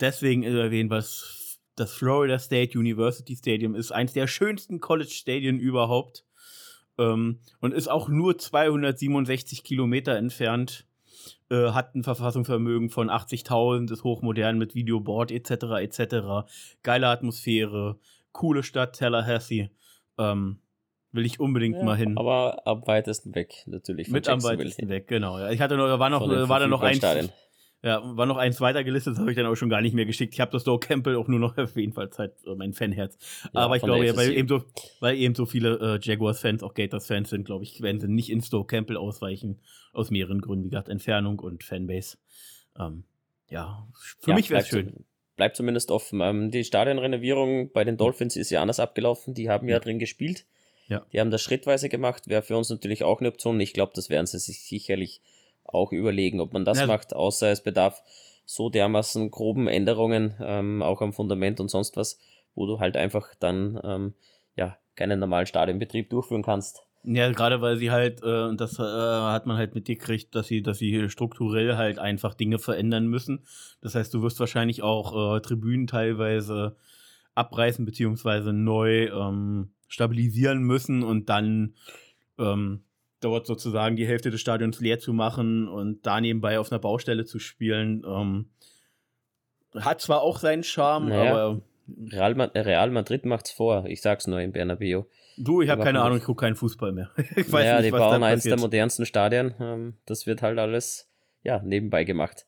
[0.00, 1.41] deswegen erwähnt, was
[1.76, 6.24] das Florida State University Stadium ist eins der schönsten College-Stadien überhaupt
[6.98, 10.86] ähm, und ist auch nur 267 Kilometer entfernt.
[11.50, 15.50] Äh, hat ein Verfassungsvermögen von 80.000, ist hochmodern mit Videoboard etc.
[15.80, 16.46] etc.
[16.82, 17.98] Geile Atmosphäre,
[18.32, 19.70] coole Stadt Tallahassee.
[20.18, 20.58] Ähm,
[21.12, 22.16] will ich unbedingt ja, mal hin.
[22.18, 24.08] Aber am weitesten weg natürlich.
[24.08, 25.48] Mit am weitesten weg, genau.
[25.48, 27.00] Ich hatte noch, war noch, war da noch ein,
[27.84, 30.06] ja, war noch eins weiter gelistet, das habe ich dann auch schon gar nicht mehr
[30.06, 30.34] geschickt.
[30.34, 33.18] Ich habe das Doe Campbell auch nur noch auf jeden Fall Zeit, äh, mein Fanherz.
[33.52, 34.62] Ja, Aber ich glaube, ja, weil, eben so,
[35.00, 38.50] weil eben so viele äh, Jaguars-Fans, auch Gators-Fans sind, glaube ich, werden sie nicht ins
[38.50, 39.60] Doe Campbell ausweichen.
[39.92, 42.16] Aus mehreren Gründen, wie gesagt, Entfernung und Fanbase.
[42.78, 43.04] Ähm,
[43.50, 43.86] ja,
[44.20, 45.04] für ja, mich wäre es schön.
[45.36, 46.20] Bleibt zumindest offen.
[46.20, 49.34] Ähm, die Stadionrenovierung bei den Dolphins ist ja anders abgelaufen.
[49.34, 50.46] Die haben ja, ja drin gespielt.
[50.86, 51.04] Ja.
[51.12, 52.28] Die haben das schrittweise gemacht.
[52.28, 53.58] Wäre für uns natürlich auch eine Option.
[53.60, 55.20] Ich glaube, das werden sie sich sicherlich
[55.64, 56.86] auch überlegen, ob man das ja.
[56.86, 58.02] macht, außer es bedarf
[58.44, 62.18] so dermaßen groben Änderungen, ähm, auch am Fundament und sonst was,
[62.54, 64.14] wo du halt einfach dann ähm,
[64.56, 66.82] ja keinen normalen Stadionbetrieb durchführen kannst.
[67.04, 70.78] Ja, gerade weil sie halt, äh, das äh, hat man halt mitgekriegt, dass sie, dass
[70.78, 73.44] sie strukturell halt einfach Dinge verändern müssen.
[73.80, 76.76] Das heißt, du wirst wahrscheinlich auch äh, Tribünen teilweise
[77.34, 81.74] abreißen beziehungsweise neu ähm, stabilisieren müssen und dann
[82.38, 82.84] ähm,
[83.24, 87.24] dort sozusagen die Hälfte des Stadions leer zu machen und da nebenbei auf einer Baustelle
[87.24, 88.04] zu spielen.
[88.06, 88.50] Ähm,
[89.74, 91.62] hat zwar auch seinen Charme, naja, aber.
[92.10, 95.02] Real, Real Madrid macht's vor, ich sag's nur in Bernabeu.
[95.36, 97.10] Du, ich habe keine Ahnung, ich gucke keinen Fußball mehr.
[97.16, 99.54] ich weiß naja, nicht, die bauen eins der modernsten Stadien.
[99.58, 101.10] Ähm, das wird halt alles
[101.42, 102.46] ja, nebenbei gemacht.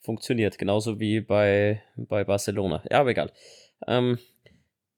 [0.00, 2.82] Funktioniert, genauso wie bei, bei Barcelona.
[2.90, 3.32] Ja, aber egal.
[3.86, 4.18] Ähm,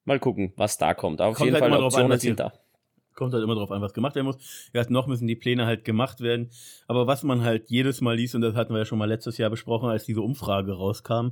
[0.05, 1.21] mal gucken, was da kommt.
[1.21, 2.53] Auf kommt jeden halt Fall Optionen an, sind da.
[3.13, 4.69] Kommt halt immer drauf an, was gemacht werden muss.
[4.73, 6.49] Ja, noch müssen die Pläne halt gemacht werden.
[6.87, 9.37] Aber was man halt jedes Mal liest, und das hatten wir ja schon mal letztes
[9.37, 11.29] Jahr besprochen, als diese Umfrage rauskam,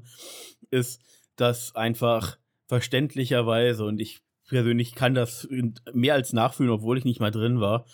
[0.69, 1.01] ist,
[1.35, 5.47] dass einfach verständlicherweise, und ich persönlich kann das
[5.93, 7.85] mehr als nachfühlen, obwohl ich nicht mal drin war,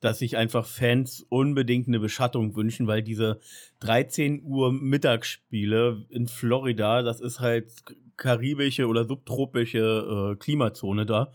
[0.00, 3.40] dass sich einfach Fans unbedingt eine Beschattung wünschen, weil diese
[3.80, 7.72] 13 Uhr Mittagsspiele in Florida, das ist halt
[8.18, 11.32] karibische oder subtropische äh, Klimazone da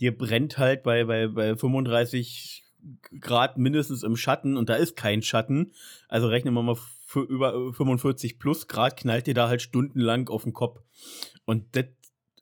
[0.00, 2.64] dir brennt halt bei, bei, bei 35
[3.20, 5.72] Grad mindestens im Schatten und da ist kein Schatten.
[6.08, 6.76] Also rechnen wir mal
[7.06, 10.80] für über 45 plus Grad, knallt dir da halt stundenlang auf den Kopf.
[11.44, 11.86] Und das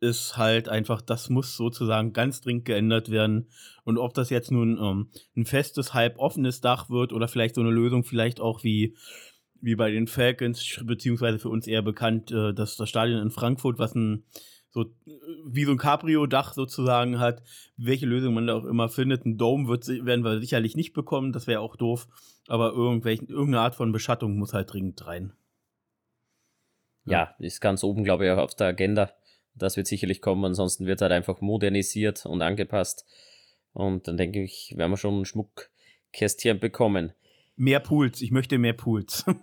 [0.01, 3.49] ist halt einfach, das muss sozusagen ganz dringend geändert werden.
[3.85, 7.61] Und ob das jetzt nun ähm, ein festes, halb offenes Dach wird oder vielleicht so
[7.61, 8.97] eine Lösung, vielleicht auch wie,
[9.61, 13.79] wie bei den Falcons, beziehungsweise für uns eher bekannt, äh, dass das Stadion in Frankfurt,
[13.79, 14.25] was ein
[14.73, 14.87] so
[15.45, 17.43] wie so ein Cabrio-Dach sozusagen hat,
[17.77, 19.25] welche Lösung man da auch immer findet.
[19.25, 22.09] Ein Dome wird, werden wir sicherlich nicht bekommen, das wäre auch doof,
[22.49, 25.35] aber irgendeine Art von Beschattung muss halt dringend rein.
[27.05, 29.13] Ja, ist ganz oben, glaube ich, auch auf der Agenda.
[29.55, 33.05] Das wird sicherlich kommen, ansonsten wird halt einfach modernisiert und angepasst.
[33.73, 37.13] Und dann denke ich, werden wir schon ein Schmuckkästchen bekommen.
[37.57, 39.25] Mehr Pools, ich möchte mehr Pools.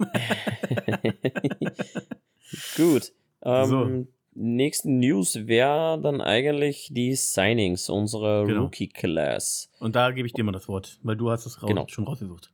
[2.75, 3.11] Gut.
[3.43, 4.07] Ähm, so.
[4.59, 8.63] Nächsten News wäre dann eigentlich die Signings unserer genau.
[8.63, 9.71] Rookie-Class.
[9.79, 11.87] Und da gebe ich dir mal das Wort, weil du hast es raus, genau.
[11.87, 12.51] schon rausgesucht.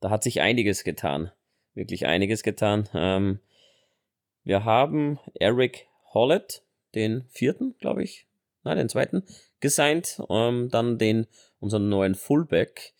[0.00, 1.30] Da hat sich einiges getan.
[1.74, 2.88] Wirklich einiges getan.
[2.92, 3.38] Ähm,
[4.42, 6.64] wir haben Eric Hollett,
[6.96, 8.26] den vierten, glaube ich,
[8.64, 9.22] nein, den zweiten,
[9.60, 10.20] gesigned.
[10.28, 11.28] Ähm, dann den,
[11.60, 12.94] unseren neuen Fullback,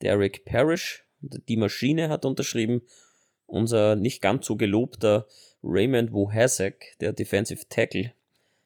[0.00, 1.04] Derek Parrish.
[1.22, 2.82] Die Maschine hat unterschrieben.
[3.46, 5.26] Unser nicht ganz so gelobter
[5.62, 8.12] Raymond Wohasek, der Defensive Tackle,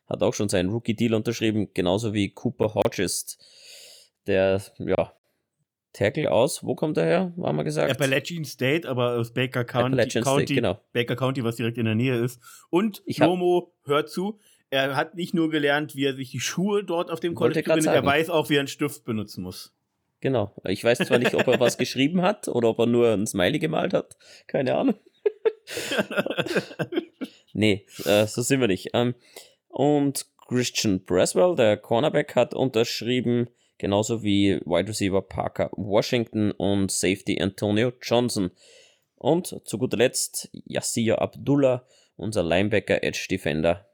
[0.06, 3.38] hat auch schon seinen Rookie-Deal unterschrieben, genauso wie Cooper Hodges,
[4.26, 5.12] der, ja,
[5.92, 7.90] Tackle aus, wo kommt er her, haben wir gesagt?
[7.90, 10.80] Appalachian State, aber aus Baker County, County State, genau.
[10.92, 12.40] Baker County, was direkt in der Nähe ist.
[12.70, 14.38] Und ich Romo, hört zu,
[14.70, 17.86] er hat nicht nur gelernt, wie er sich die Schuhe dort auf dem College bindet,
[17.86, 19.74] er weiß auch, wie er einen Stift benutzen muss.
[20.20, 20.54] Genau.
[20.64, 23.58] Ich weiß zwar nicht, ob er was geschrieben hat oder ob er nur ein Smiley
[23.58, 24.16] gemalt hat.
[24.46, 24.94] Keine Ahnung.
[27.52, 28.90] Nee, äh, so sind wir nicht.
[28.94, 29.14] Ähm,
[29.68, 37.40] und Christian Braswell, der Cornerback, hat unterschrieben, genauso wie Wide Receiver Parker Washington und Safety
[37.40, 38.50] Antonio Johnson.
[39.14, 43.86] Und zu guter Letzt Yassir Abdullah, unser Linebacker Edge Defender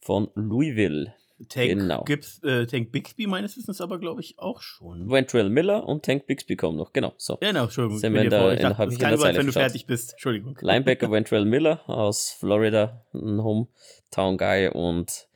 [0.00, 1.14] von Louisville.
[1.48, 2.02] Tank, genau.
[2.04, 5.08] Gibbs, äh, Tank Bixby meines Wissens aber, glaube ich, auch schon.
[5.08, 7.14] Ventrell Miller und Tank Bixby kommen noch, genau.
[7.16, 7.36] So.
[7.40, 7.98] Genau, Entschuldigung.
[7.98, 10.12] Sind wir in der, ich dachte, ich Zeit, wenn du fertig bist.
[10.12, 10.58] Entschuldigung.
[10.60, 15.28] Linebacker Ventrell Miller aus Florida, ein Hometown Guy und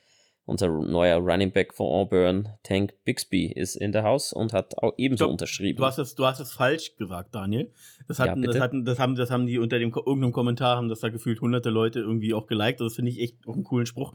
[0.45, 4.93] unser neuer Running Back von Auburn, Tank Bixby, ist in der Haus und hat auch
[4.97, 5.33] ebenso Stopp.
[5.33, 5.79] unterschrieben.
[5.79, 7.73] Du hast es, du hast es falsch gesagt, Daniel.
[8.09, 10.89] Das hatten, ja, das hatten, das haben, das haben die unter dem irgendeinem Kommentar haben
[10.89, 12.81] das da gefühlt hunderte Leute irgendwie auch geliked.
[12.81, 14.15] Das finde ich echt auch einen coolen Spruch.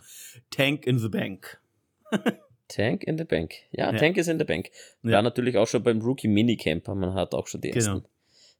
[0.50, 1.62] Tank in the Bank.
[2.68, 3.54] Tank in the Bank.
[3.72, 4.70] Ja, ja, Tank ist in the Bank.
[5.02, 5.22] War ja.
[5.22, 7.96] natürlich auch schon beim Rookie Minicamp, man hat auch schon die genau.
[7.96, 8.08] ersten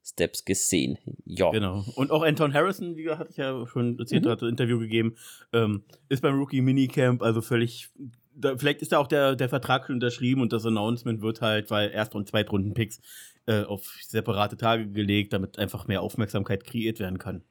[0.04, 0.98] Steps gesehen.
[1.26, 1.50] Ja.
[1.50, 1.84] Genau.
[1.94, 4.30] Und auch Anton Harrison, wie hatte ich ja schon erzählt, mhm.
[4.30, 5.16] hat ein Interview gegeben,
[5.52, 7.90] ähm, ist beim Rookie Minicamp, also völlig.
[8.34, 11.70] Da, vielleicht ist da auch der, der Vertrag schon unterschrieben und das Announcement wird halt,
[11.70, 13.00] weil Erst- und Zweitrunden-Picks
[13.46, 17.42] äh, auf separate Tage gelegt, damit einfach mehr Aufmerksamkeit kreiert werden kann.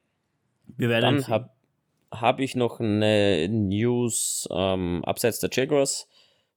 [0.76, 1.50] Wir werden Dann habe
[2.10, 6.08] hab ich noch eine News ähm, abseits der Jaguars.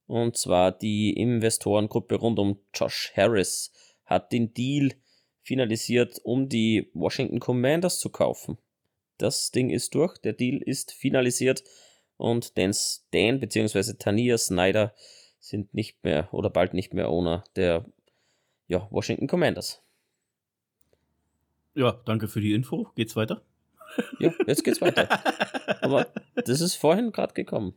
[0.06, 3.72] Und zwar die Investorengruppe rund um Josh Harris
[4.04, 4.92] hat den Deal
[5.42, 8.58] finalisiert, um die Washington Commanders zu kaufen.
[9.18, 11.62] Das Ding ist durch, der Deal ist finalisiert
[12.16, 13.94] und Dan Stan bzw.
[13.98, 14.94] Tania Snyder
[15.38, 17.84] sind nicht mehr oder bald nicht mehr Owner der
[18.66, 19.82] ja, Washington Commanders.
[21.74, 22.90] Ja, danke für die Info.
[22.94, 23.42] Geht's weiter?
[24.18, 25.08] Ja, jetzt geht's weiter.
[25.82, 27.74] Aber das ist vorhin gerade gekommen.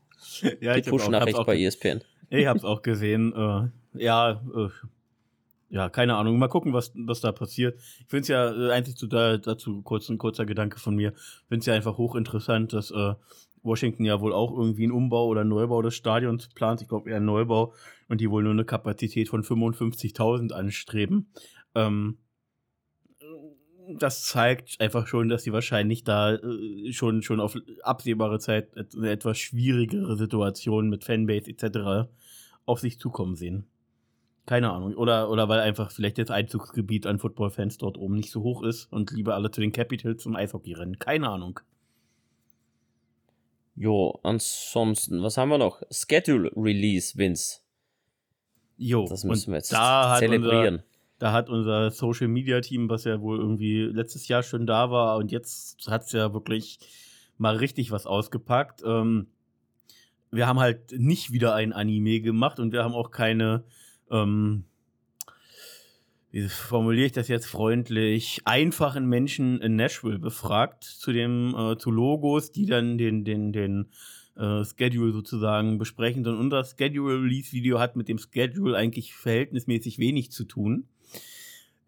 [0.61, 2.01] Ja, die Push-Nachricht bei ESPN.
[2.29, 3.33] Ich hab's auch gesehen.
[3.33, 4.69] Äh, ja, äh,
[5.69, 6.37] ja, keine Ahnung.
[6.37, 7.79] Mal gucken, was, was da passiert.
[7.99, 11.13] Ich finde es ja äh, eigentlich zu, da, dazu kurz ein kurzer Gedanke von mir.
[11.15, 13.13] Ich finde es ja einfach hochinteressant, dass äh,
[13.63, 16.81] Washington ja wohl auch irgendwie einen Umbau oder einen Neubau des Stadions plant.
[16.81, 17.73] Ich glaube eher einen Neubau
[18.07, 21.31] und die wohl nur eine Kapazität von 55.000 anstreben.
[21.73, 22.19] Ähm,
[23.93, 29.11] das zeigt einfach schon, dass sie wahrscheinlich da äh, schon, schon auf absehbare Zeit eine
[29.11, 32.09] etwas schwierigere Situation mit Fanbase etc.
[32.65, 33.67] auf sich zukommen sehen.
[34.45, 34.93] Keine Ahnung.
[34.95, 38.91] Oder, oder weil einfach vielleicht das Einzugsgebiet an Footballfans dort oben nicht so hoch ist
[38.91, 40.99] und lieber alle zu den Capitals zum Eishockey rennen.
[40.99, 41.59] Keine Ahnung.
[43.75, 45.81] Jo, ansonsten, was haben wir noch?
[45.91, 47.61] Schedule Release, Vince.
[48.77, 50.75] Jo, das müssen wir jetzt da zelebrieren.
[50.75, 54.91] Unser, da hat unser Social Media Team, was ja wohl irgendwie letztes Jahr schon da
[54.91, 56.79] war und jetzt hat es ja wirklich
[57.37, 58.81] mal richtig was ausgepackt.
[58.85, 59.27] Ähm,
[60.31, 63.63] wir haben halt nicht wieder ein Anime gemacht und wir haben auch keine
[64.11, 64.65] ähm,
[66.35, 71.91] wie formuliere ich das jetzt freundlich, einfachen Menschen in Nashville befragt zu dem, äh, zu
[71.91, 73.85] Logos, die dann den, den, den
[74.35, 76.27] äh, Schedule sozusagen besprechen.
[76.27, 80.89] Und unser Schedule-Release-Video hat mit dem Schedule eigentlich verhältnismäßig wenig zu tun.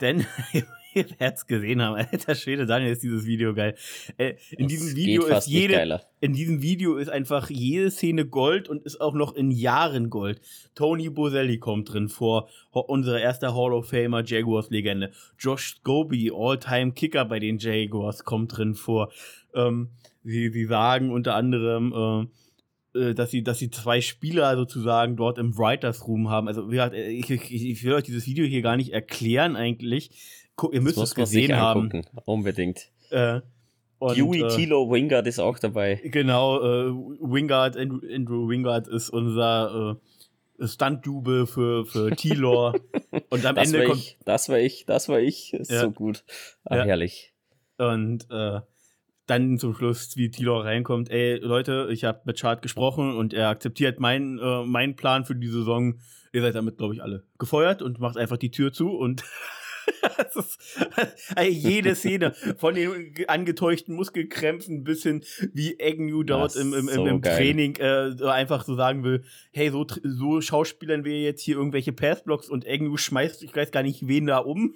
[0.02, 0.26] Denn
[0.94, 1.96] ihr es gesehen haben.
[1.96, 3.76] Alter Schwede, Daniel, ist dieses Video geil.
[4.18, 8.70] Äh, in das diesem Video ist jede, in diesem Video ist einfach jede Szene Gold
[8.70, 10.42] und ist auch noch in Jahren Gold.
[10.76, 15.12] Tony Boselli kommt drin vor, unser erster Hall of Famer Jaguars-Legende.
[15.38, 19.12] Josh Scobie, All-Time-Kicker bei den Jaguars, kommt drin vor.
[19.54, 19.90] Ähm,
[20.24, 22.47] sie, sie sagen unter anderem, äh
[23.14, 26.48] dass sie, dass sie zwei Spieler sozusagen dort im Writers Room haben.
[26.48, 29.56] Also wie gesagt, äh, ich, ich, ich will euch dieses Video hier gar nicht erklären
[29.56, 30.12] eigentlich.
[30.72, 32.04] Ihr müsst es gesehen haben.
[32.26, 32.90] Unbedingt.
[33.12, 33.42] Äh,
[34.00, 36.00] und, Dewey äh, Tilo Wingard ist auch dabei.
[36.04, 39.98] Genau, äh, Wingard, Andrew, Andrew Wingard ist unser
[40.60, 42.76] äh, Stunt-Double für, für Tilor.
[43.30, 44.00] und am das Ende kommt.
[44.00, 45.54] Ich, das war ich, das war ich.
[45.54, 45.82] Ist ja.
[45.82, 46.24] so gut.
[46.64, 46.86] Ah, ja.
[46.86, 47.34] Herrlich.
[47.78, 48.60] Und äh,
[49.28, 53.50] dann zum Schluss, wie Tilor reinkommt, ey, Leute, ich habe mit Chart gesprochen und er
[53.50, 56.00] akzeptiert meinen äh, mein Plan für die Saison.
[56.34, 59.24] Ihr seid damit, glaube ich, alle gefeuert und macht einfach die Tür zu und
[60.36, 60.60] ist,
[61.36, 67.06] also jede Szene von den angetäuschten Muskelkrämpfen bis hin wie Agnew dort im, im, so
[67.06, 71.94] im Training äh, einfach so sagen will, hey, so, so schauspielern wir jetzt hier irgendwelche
[71.94, 74.76] Passblocks und Agnew schmeißt, ich weiß gar nicht, wen da um.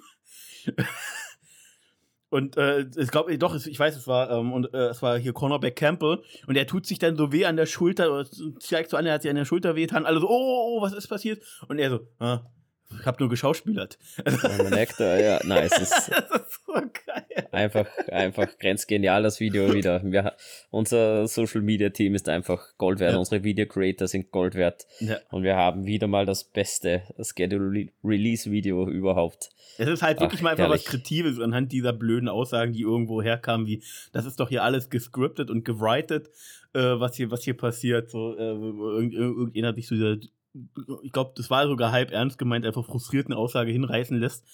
[2.32, 5.34] Und äh, ich glaube, doch, ich weiß, es war, ähm, und äh, es war hier
[5.34, 6.22] Cornerback Campbell.
[6.46, 8.26] Und er tut sich dann so weh an der Schulter, oder
[8.58, 10.82] zeigt so an, er hat sich an der Schulter wehtan, alle so, oh, oh, oh,
[10.82, 11.42] was ist passiert?
[11.68, 12.40] Und er so, ah,
[13.00, 13.98] ich habe nur geschauspielert.
[14.26, 15.70] Ja, man Actor, ja, nice.
[15.70, 16.10] das ist
[16.66, 17.48] so geil.
[17.52, 20.02] Einfach, einfach grenzgenial das Video wieder.
[20.04, 20.34] Wir,
[20.70, 23.12] unser Social Media Team ist einfach Gold wert.
[23.12, 23.18] Ja.
[23.18, 24.86] Unsere Video Creator sind Gold wert.
[25.00, 25.18] Ja.
[25.30, 29.50] Und wir haben wieder mal das beste Schedule Release Video überhaupt.
[29.78, 30.84] Es ist halt wirklich Ach, mal einfach herrlich.
[30.84, 34.90] was Kreatives anhand dieser blöden Aussagen, die irgendwo herkamen, wie das ist doch hier alles
[34.90, 36.28] gescriptet und gewritet,
[36.74, 38.10] äh, was hier, was hier passiert.
[38.10, 40.16] So, äh, irgendjemand hat sich so dieser
[41.02, 44.44] ich glaube, das war sogar halb ernst gemeint, einfach frustriert eine Aussage hinreißen lässt.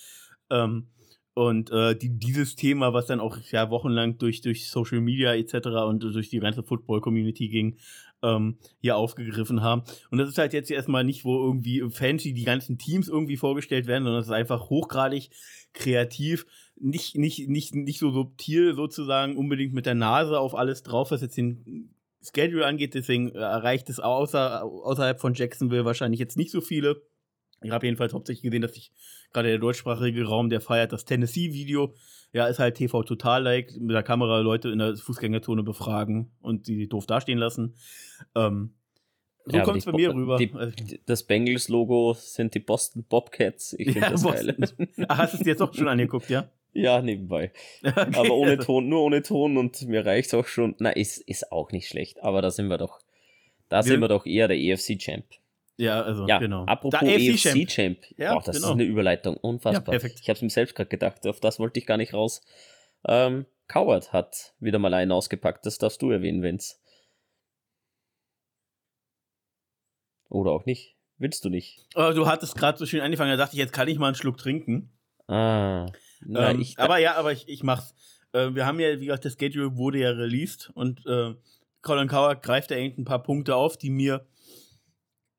[0.50, 0.88] Ähm,
[1.34, 5.68] und äh, die, dieses Thema, was dann auch ja wochenlang durch, durch Social Media etc.
[5.86, 7.76] und durch die ganze Football-Community ging,
[8.22, 9.82] ähm, hier aufgegriffen haben.
[10.10, 13.86] Und das ist halt jetzt erstmal nicht, wo irgendwie fancy die ganzen Teams irgendwie vorgestellt
[13.86, 15.30] werden, sondern es ist einfach hochgradig
[15.74, 16.44] kreativ,
[16.80, 21.22] nicht, nicht, nicht, nicht so subtil sozusagen unbedingt mit der Nase auf alles drauf, was
[21.22, 22.94] jetzt den Schedule angeht.
[22.94, 27.02] Deswegen äh, erreicht es außer, außerhalb von Jacksonville wahrscheinlich jetzt nicht so viele.
[27.62, 28.92] Ich habe jedenfalls hauptsächlich gesehen, dass sich
[29.32, 31.94] gerade der deutschsprachige Raum, der feiert das Tennessee-Video.
[32.32, 36.88] Ja, ist halt TV total-like, mit der Kamera Leute in der Fußgängerzone befragen und sie
[36.88, 37.74] doof dastehen lassen.
[38.34, 38.74] Ähm,
[39.50, 40.36] so ja, kommt es bei mir rüber.
[40.36, 40.74] Die, also
[41.06, 43.72] das Bengals-Logo sind die Boston Bobcats.
[43.78, 44.56] Ich finde ja, das Boston.
[44.58, 45.06] geil.
[45.08, 46.50] Ach, hast du es dir jetzt auch schon angeguckt, ja?
[46.72, 47.52] Ja, nebenbei.
[47.82, 48.58] Okay, aber ohne.
[48.58, 50.74] Ton, nur ohne Ton und mir reicht es auch schon.
[50.78, 53.00] Na, ist, ist auch nicht schlecht, aber da sind wir doch,
[53.68, 55.24] da wir sind wir doch eher der EFC-Champ.
[55.76, 56.64] Ja, also, ja, genau.
[56.66, 57.98] Apropos EFC-Champ.
[58.16, 58.68] E ja, oh, das genau.
[58.68, 59.36] ist eine Überleitung.
[59.36, 59.94] Unfassbar.
[59.94, 60.18] Ja, perfekt.
[60.20, 62.42] Ich habe es mir selbst gerade gedacht, auf das wollte ich gar nicht raus.
[63.06, 66.76] Ähm, Coward hat wieder mal einen ausgepackt, das darfst du erwähnen, Vince.
[70.28, 70.96] Oder auch nicht.
[71.18, 71.86] Willst du nicht?
[71.94, 74.14] Oh, du hattest gerade so schön angefangen, da dachte ich, jetzt kann ich mal einen
[74.14, 74.90] Schluck trinken.
[75.26, 75.86] Ah.
[76.24, 77.94] Na, ähm, aber ja, aber ich, ich mach's.
[78.32, 81.34] Äh, wir haben ja, wie gesagt, das Schedule wurde ja released und äh,
[81.82, 84.26] Colin Coward greift da ein paar Punkte auf, die mir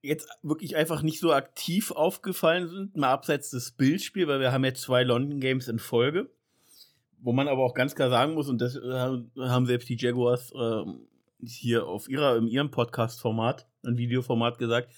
[0.01, 4.63] jetzt wirklich einfach nicht so aktiv aufgefallen sind, mal abseits des Bildspiels, weil wir haben
[4.63, 6.29] jetzt zwei London Games in Folge,
[7.19, 10.53] wo man aber auch ganz klar sagen muss, und das äh, haben selbst die Jaguars
[10.53, 10.83] äh,
[11.45, 14.89] hier auf ihrer, in ihrem Podcast-Format, ein Videoformat gesagt,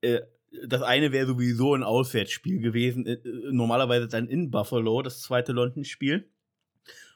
[0.00, 0.20] äh,
[0.66, 3.18] das eine wäre sowieso ein Auswärtsspiel gewesen, äh,
[3.50, 6.28] normalerweise dann in Buffalo, das zweite London-Spiel.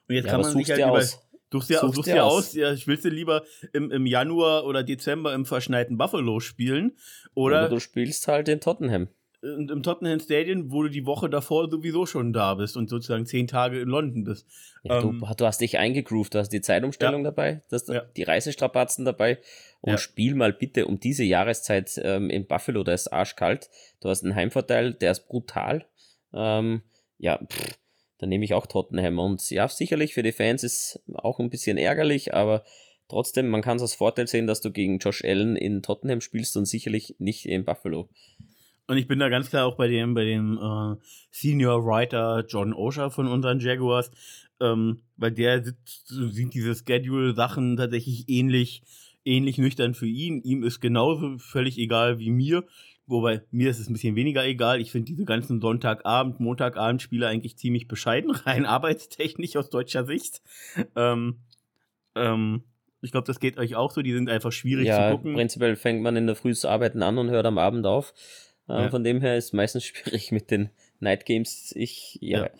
[0.09, 1.05] Und jetzt ja, kann man sich halt über.
[1.51, 5.33] Suchst dir, suchst dir aus, ja, ich will sie lieber im, im Januar oder Dezember
[5.33, 6.99] im verschneiten Buffalo spielen.
[7.33, 9.09] Oder, oder du spielst halt in Tottenham.
[9.41, 13.25] Und im Tottenham Stadion, wo du die Woche davor sowieso schon da bist und sozusagen
[13.25, 14.47] zehn Tage in London bist.
[14.83, 17.31] Ja, ähm, du, du, hast dich eingegroovt, du hast die Zeitumstellung ja.
[17.31, 18.01] dabei, du hast ja.
[18.17, 19.39] die Reisestrapazen dabei
[19.81, 23.71] und spiel mal bitte um diese Jahreszeit ähm, in Buffalo, da ist arschkalt.
[24.01, 25.87] Du hast einen Heimvorteil, der ist brutal.
[26.35, 26.83] Ähm,
[27.19, 27.79] ja, pff,
[28.19, 29.19] dann nehme ich auch Tottenham.
[29.19, 32.65] Und ja, sicherlich für die Fans ist auch ein bisschen ärgerlich, aber
[33.09, 36.57] trotzdem, man kann es als Vorteil sehen, dass du gegen Josh Allen in Tottenham spielst
[36.57, 38.09] und sicherlich nicht in Buffalo.
[38.89, 40.97] Und ich bin da ganz klar auch bei dem, bei dem äh,
[41.31, 44.11] Senior Writer John Osher von unseren Jaguars,
[44.61, 48.83] ähm, weil der sitzt, sieht diese Schedule-Sachen tatsächlich ähnlich
[49.29, 50.43] ähnlich nüchtern für ihn.
[50.43, 52.65] Ihm ist genauso völlig egal wie mir.
[53.07, 54.81] Wobei mir ist es ein bisschen weniger egal.
[54.81, 60.43] Ich finde diese ganzen Sonntagabend, Montagabend-Spiele eigentlich ziemlich bescheiden, rein arbeitstechnisch aus deutscher Sicht.
[60.97, 61.39] Ähm,
[62.15, 62.65] ähm,
[63.01, 64.03] ich glaube, das geht euch auch so.
[64.03, 65.35] Die sind einfach schwierig ja, zu gucken.
[65.35, 68.13] Prinzipiell fängt man in der Früh zu arbeiten an und hört am Abend auf.
[68.69, 68.91] Äh, ja.
[68.91, 71.73] Von dem her ist es meistens schwierig mit den Night Games.
[71.77, 72.45] Ich, ja.
[72.45, 72.51] ja.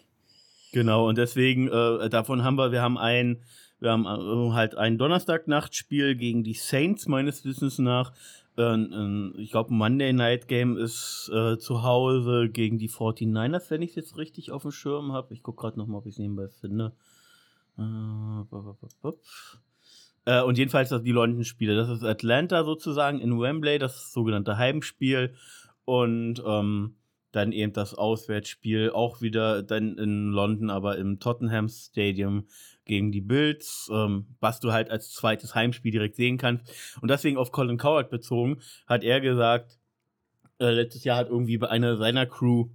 [0.73, 3.43] Genau, und deswegen, äh, davon haben wir, wir haben ein,
[3.81, 8.13] wir haben äh, halt ein Donnerstag-Nachtspiel gegen die Saints, meines Wissens nach.
[8.59, 8.77] Äh,
[9.39, 13.97] ich glaube, Monday Night Game ist äh, zu Hause gegen die 49ers, wenn ich es
[13.97, 15.33] jetzt richtig auf dem Schirm habe.
[15.33, 16.93] Ich gucke gerade nochmal, ob ich es nebenbei finde.
[20.27, 21.75] Äh, und jedenfalls die London-Spiele.
[21.75, 25.35] Das ist Atlanta sozusagen in Wembley, das sogenannte Heimspiel.
[25.89, 26.97] Und ähm,
[27.33, 32.47] dann eben das Auswärtsspiel auch wieder dann in London, aber im Tottenham Stadium
[32.85, 36.71] gegen die Bills, ähm, was du halt als zweites Heimspiel direkt sehen kannst.
[37.01, 39.79] Und deswegen auf Colin Coward bezogen, hat er gesagt,
[40.61, 42.69] äh, letztes Jahr hat irgendwie bei einer seiner Crew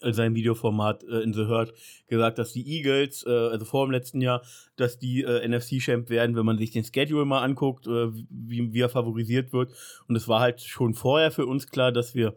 [0.00, 1.72] seinem Videoformat äh, in The Hurt
[2.08, 4.42] gesagt, dass die Eagles, äh, also vor dem letzten Jahr,
[4.76, 8.80] dass die äh, NFC-Champ werden, wenn man sich den Schedule mal anguckt, äh, wie, wie
[8.80, 9.72] er favorisiert wird.
[10.08, 12.36] Und es war halt schon vorher für uns klar, dass wir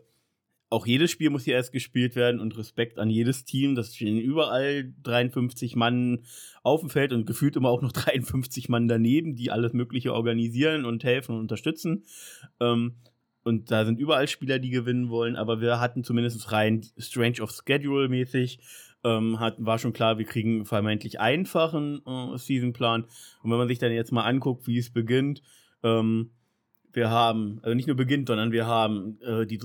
[0.73, 3.75] auch jedes Spiel muss hier erst gespielt werden und Respekt an jedes Team.
[3.75, 6.23] Das stehen überall 53 Mann
[6.63, 10.85] auf dem Feld und gefühlt immer auch noch 53 Mann daneben, die alles Mögliche organisieren
[10.85, 12.05] und helfen und unterstützen.
[12.59, 12.95] Ähm,
[13.43, 17.51] und da sind überall Spieler, die gewinnen wollen, aber wir hatten zumindest rein Strange of
[17.51, 18.59] Schedule mäßig,
[19.03, 23.03] ähm, hat, war schon klar, wir kriegen vermeintlich einfachen äh, Seasonplan.
[23.41, 25.41] Und wenn man sich dann jetzt mal anguckt, wie es beginnt,
[25.83, 26.31] ähm,
[26.93, 29.59] wir haben, also nicht nur beginnt, sondern wir haben äh, die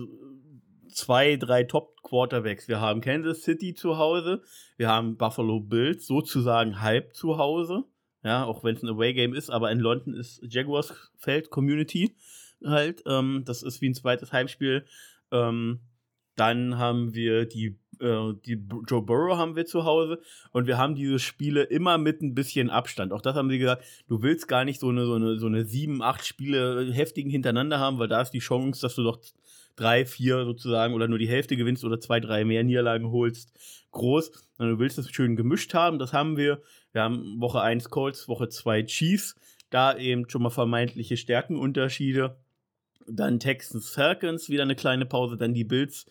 [0.89, 2.67] zwei, drei Top-Quarterbacks.
[2.67, 4.43] Wir haben Kansas City zu Hause,
[4.77, 7.85] wir haben Buffalo Bills sozusagen halb zu Hause.
[8.25, 12.17] Ja, auch wenn es ein Away-Game ist, aber in London ist Jaguars Feld Community
[12.65, 13.03] halt.
[13.07, 14.85] Ähm, das ist wie ein zweites Heimspiel.
[15.31, 15.81] Ähm,
[16.37, 20.21] dann haben wir die, äh, die Joe Burrow haben wir zu Hause
[20.53, 23.13] und wir haben diese Spiele immer mit ein bisschen Abstand.
[23.13, 25.65] Auch das haben sie gesagt, du willst gar nicht so eine, so eine, so eine
[25.65, 29.19] sieben, acht Spiele heftigen hintereinander haben, weil da ist die Chance, dass du doch
[29.79, 33.53] drei, vier sozusagen oder nur die Hälfte gewinnst oder zwei, drei mehr Niederlagen holst,
[33.93, 34.31] groß.
[34.59, 35.99] Und du willst das schön gemischt haben.
[35.99, 36.63] Das haben wir.
[36.93, 39.37] Wir haben Woche 1 Colts, Woche 2 Chiefs.
[39.71, 42.37] Da eben schon mal vermeintliche Stärkenunterschiede.
[43.11, 45.37] Dann Texans Falcons, wieder eine kleine Pause.
[45.37, 46.07] Dann die Bills,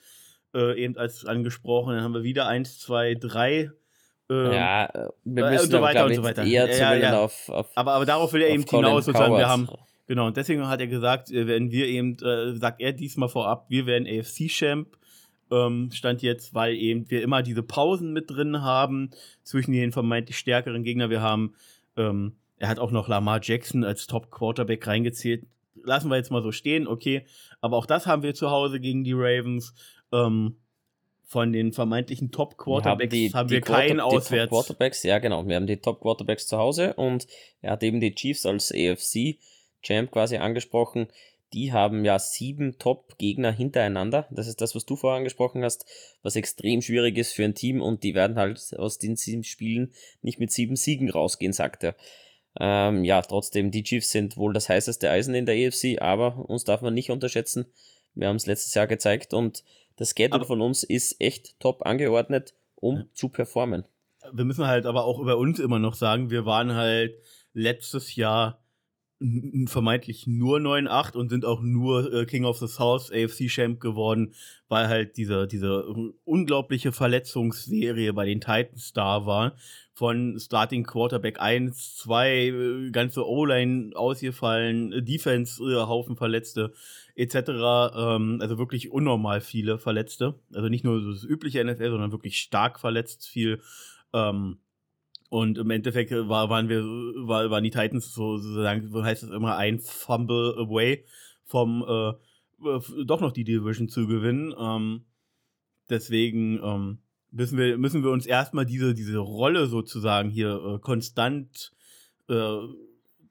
[0.53, 1.95] äh, eben als angesprochen.
[1.95, 3.71] Dann haben wir wieder 1, 2, 3.
[4.29, 6.43] Ähm, ja, äh, wir müssen und so weiter und so weiter.
[6.43, 7.19] eher ja, ja.
[7.19, 9.37] Auf, auf, aber, aber darauf will er eben hinaus sozusagen.
[9.37, 9.69] Wir haben,
[10.07, 13.65] Genau, und deswegen hat er gesagt, äh, wenn wir eben, äh, sagt er diesmal vorab,
[13.69, 14.97] wir werden AFC-Champ.
[15.49, 19.11] Ähm, stand jetzt, weil eben wir immer diese Pausen mit drin haben
[19.43, 21.09] zwischen den vermeintlich stärkeren Gegnern.
[21.09, 21.55] Wir haben,
[21.95, 25.45] ähm, er hat auch noch Lamar Jackson als Top-Quarterback reingezählt.
[25.83, 27.25] Lassen wir jetzt mal so stehen, okay.
[27.61, 29.73] Aber auch das haben wir zu Hause gegen die Ravens.
[30.11, 30.57] Ähm,
[31.27, 34.49] von den vermeintlichen Top-Quarterbacks haben, haben, wir keinen Auswärts.
[34.49, 35.45] Quarterbacks, ja genau.
[35.45, 37.27] Wir haben die Top-Quarterbacks zu Hause und
[37.61, 39.37] er hat eben die Chiefs als AFC
[39.83, 41.07] Champ quasi angesprochen.
[41.53, 44.27] Die haben ja sieben Top-Gegner hintereinander.
[44.31, 45.85] Das ist das, was du vorher angesprochen hast,
[46.21, 49.93] was extrem schwierig ist für ein Team und die werden halt aus den sieben Spielen
[50.21, 51.95] nicht mit sieben Siegen rausgehen, sagt er.
[52.59, 56.63] Ähm, ja, trotzdem, die Chiefs sind wohl das heißeste Eisen in der EFC, aber uns
[56.63, 57.65] darf man nicht unterschätzen.
[58.15, 59.63] Wir haben es letztes Jahr gezeigt und
[59.95, 63.05] das Schedule von uns ist echt top angeordnet, um ja.
[63.13, 63.85] zu performen.
[64.31, 67.15] Wir müssen halt aber auch über uns immer noch sagen, wir waren halt
[67.53, 68.59] letztes Jahr
[69.65, 74.33] vermeintlich nur 9-8 und sind auch nur äh, King of the South AFC Champ geworden,
[74.67, 75.85] weil halt diese, diese
[76.23, 79.55] unglaubliche Verletzungsserie bei den Titans da war.
[79.93, 86.73] Von Starting Quarterback 1, 2, äh, ganze O-Line ausgefallen, äh, Defense, äh, Haufen Verletzte,
[87.15, 87.35] etc.
[87.95, 90.35] Ähm, also wirklich unnormal viele Verletzte.
[90.53, 93.61] Also nicht nur das übliche NFL, sondern wirklich stark verletzt viel.
[94.13, 94.59] Ähm,
[95.29, 99.29] und im Endeffekt war, waren wir, war, waren die Titans so, sozusagen, so heißt es
[99.29, 101.03] immer, ein Fumble away
[101.43, 102.13] vom äh,
[103.05, 104.53] doch noch die Division zu gewinnen.
[104.57, 105.05] Ähm,
[105.89, 106.97] deswegen ähm,
[107.31, 111.73] müssen, wir, müssen wir uns erstmal diese, diese Rolle sozusagen hier äh, konstant
[112.29, 112.57] äh,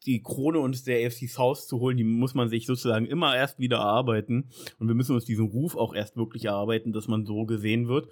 [0.04, 3.58] die Krone uns der AFC South zu holen, die muss man sich sozusagen immer erst
[3.58, 4.50] wieder erarbeiten.
[4.78, 8.08] Und wir müssen uns diesen Ruf auch erst wirklich erarbeiten, dass man so gesehen wird.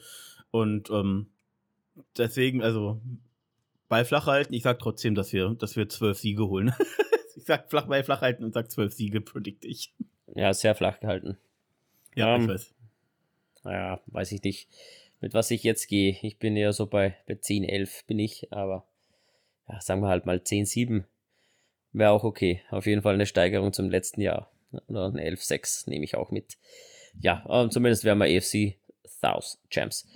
[0.50, 1.28] Und ähm,
[2.18, 3.00] deswegen, also
[3.88, 4.54] Ball flach halten.
[4.54, 6.72] Ich sag trotzdem, dass wir, dass wir zwölf Siege holen.
[7.36, 9.92] ich sag flach Ball flach halten und sag zwölf Siege, predict ich.
[10.34, 11.36] Ja, sehr flach gehalten.
[12.14, 12.74] Ja, um, ich ähm, weiß.
[13.64, 14.68] Naja, weiß ich nicht,
[15.20, 16.16] mit was ich jetzt gehe.
[16.22, 18.84] Ich bin eher so bei, bei 10, 11 bin ich, aber
[19.68, 21.06] ja, sagen wir halt mal 10, 7
[21.92, 22.60] wäre auch okay.
[22.70, 24.50] Auf jeden Fall eine Steigerung zum letzten Jahr.
[24.88, 26.58] Oder ein 11, 6 nehme ich auch mit.
[27.20, 30.06] Ja, ähm, zumindest wären wir AFC South Champs.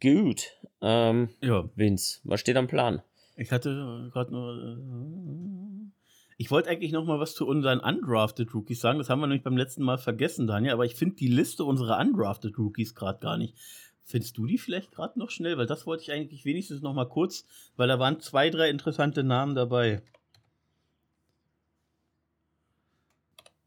[0.00, 0.56] Gut.
[0.82, 1.68] Ähm, ja.
[1.74, 3.02] Vince, was steht am Plan?
[3.36, 4.54] Ich hatte gerade nur.
[4.54, 5.90] Äh,
[6.36, 8.98] ich wollte eigentlich noch mal was zu unseren undrafted Rookies sagen.
[8.98, 10.72] Das haben wir nämlich beim letzten Mal vergessen, Daniel.
[10.72, 13.54] Aber ich finde die Liste unserer undrafted Rookies gerade gar nicht.
[14.04, 15.58] Findest du die vielleicht gerade noch schnell?
[15.58, 17.44] Weil das wollte ich eigentlich wenigstens noch mal kurz,
[17.76, 20.02] weil da waren zwei, drei interessante Namen dabei.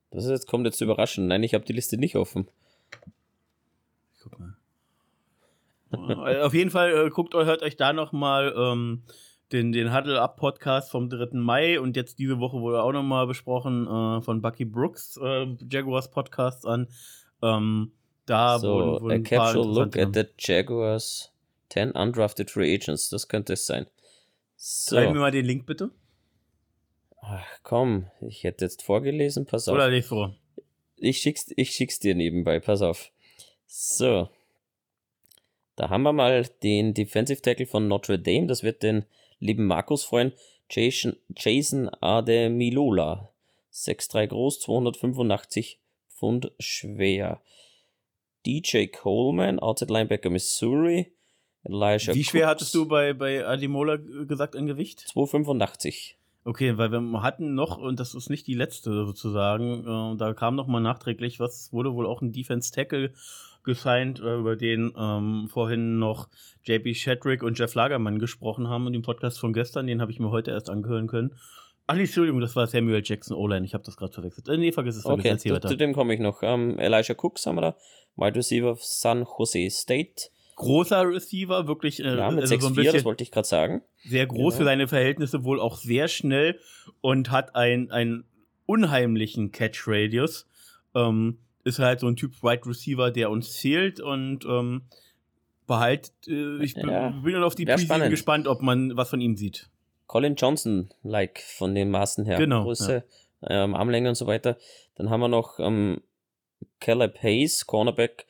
[0.09, 1.28] Das ist jetzt, kommt jetzt überraschend.
[1.28, 2.47] Nein, ich habe die Liste nicht offen.
[4.22, 4.49] Guck mal.
[4.49, 4.53] Äh,
[5.94, 9.04] Auf jeden Fall äh, guckt euch, hört euch da noch mal ähm,
[9.52, 11.38] den, den Huddle Up Podcast vom 3.
[11.38, 15.48] Mai und jetzt diese Woche wurde auch noch mal besprochen äh, von Bucky Brooks äh,
[15.70, 16.88] Jaguars Podcast an.
[17.41, 17.91] Ähm,
[18.26, 21.32] da so, wurden, wurden a ein casual look at the Jaguars
[21.70, 23.10] 10 undrafted free agents.
[23.10, 23.88] Das könnte es sein.
[24.56, 24.96] So.
[24.96, 25.91] Schreib mir mal den Link bitte.
[27.22, 29.76] Ach, komm, ich hätte jetzt vorgelesen, pass auf.
[29.76, 30.34] Oder nicht so.
[30.98, 33.12] Ich schick's, ich schick's dir nebenbei, pass auf.
[33.66, 34.30] So.
[35.76, 38.47] Da haben wir mal den Defensive Tackle von Notre Dame.
[38.47, 39.05] Das wird den
[39.39, 40.34] lieben Markus freuen.
[40.69, 43.30] Jason, Jason Ademilola.
[43.74, 47.41] 6'3 groß, 285 Pfund schwer.
[48.45, 51.11] DJ Coleman, Outside Linebacker Missouri.
[51.63, 54.99] Elijah Wie schwer Cooks, hattest du bei, bei Adimola g- gesagt an Gewicht?
[55.07, 56.17] 285.
[56.46, 60.56] Okay, weil wir hatten noch, und das ist nicht die letzte sozusagen, äh, da kam
[60.56, 63.14] noch mal nachträglich, was wurde wohl auch ein Defense Tackle
[63.64, 66.28] gesigned, äh, über den ähm, vorhin noch
[66.64, 70.20] JP Shadrick und Jeff Lagermann gesprochen haben in dem Podcast von gestern, den habe ich
[70.20, 71.34] mir heute erst angehören können.
[71.88, 74.50] Ach nee, Entschuldigung, das war Samuel Jackson O-Line, ich habe das gerade verwechselt.
[74.50, 76.44] Äh, nee, vergiss es, vergiss Okay, zu, zu dem komme ich noch.
[76.44, 77.76] Ähm, Elijah Cooks haben wir da.
[78.16, 80.30] Wide Receiver San Jose State.
[80.64, 83.47] Großer Receiver, wirklich äh, Ja, mit also 6'4, so ein das bisschen wollte ich gerade
[83.47, 83.82] sagen.
[84.03, 84.57] sehr groß Genau.
[84.57, 86.59] für seine Verhältnisse, wohl auch sehr schnell
[87.01, 88.26] und hat ein, einen
[88.66, 90.47] unheimlichen Catch-Radius.
[90.95, 94.84] Ähm, ist halt so ein Typ Wide Receiver, der uns zählt und ähm,
[95.68, 99.22] behalt, äh, ich bin, Ja, bin dann auf die Preseason gespannt, ob man was von
[99.22, 99.70] ihm sieht.
[100.07, 102.38] Colin Johnson, like von den Maßen her.
[102.38, 103.03] Genau, Größe,
[103.47, 104.57] ähm, Armlänge und so weiter.
[104.95, 106.01] Dann haben wir noch ähm,
[106.80, 108.26] Caleb Hayes, Cornerback,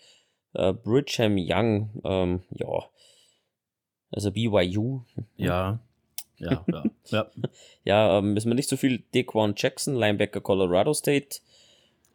[0.53, 2.83] äh, Young, ähm, ja.
[4.11, 5.01] Also BYU.
[5.35, 5.79] Ja.
[6.37, 7.25] Ja, ja, ja.
[7.83, 8.99] Ja, ähm, müssen wir nicht so viel.
[9.13, 11.39] Dequan Jackson, Linebacker Colorado State.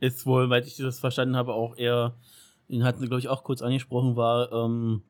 [0.00, 2.16] Ist wohl, weil ich das verstanden habe, auch eher,
[2.68, 5.02] den hatten wir, glaube ich, auch kurz angesprochen, war ähm,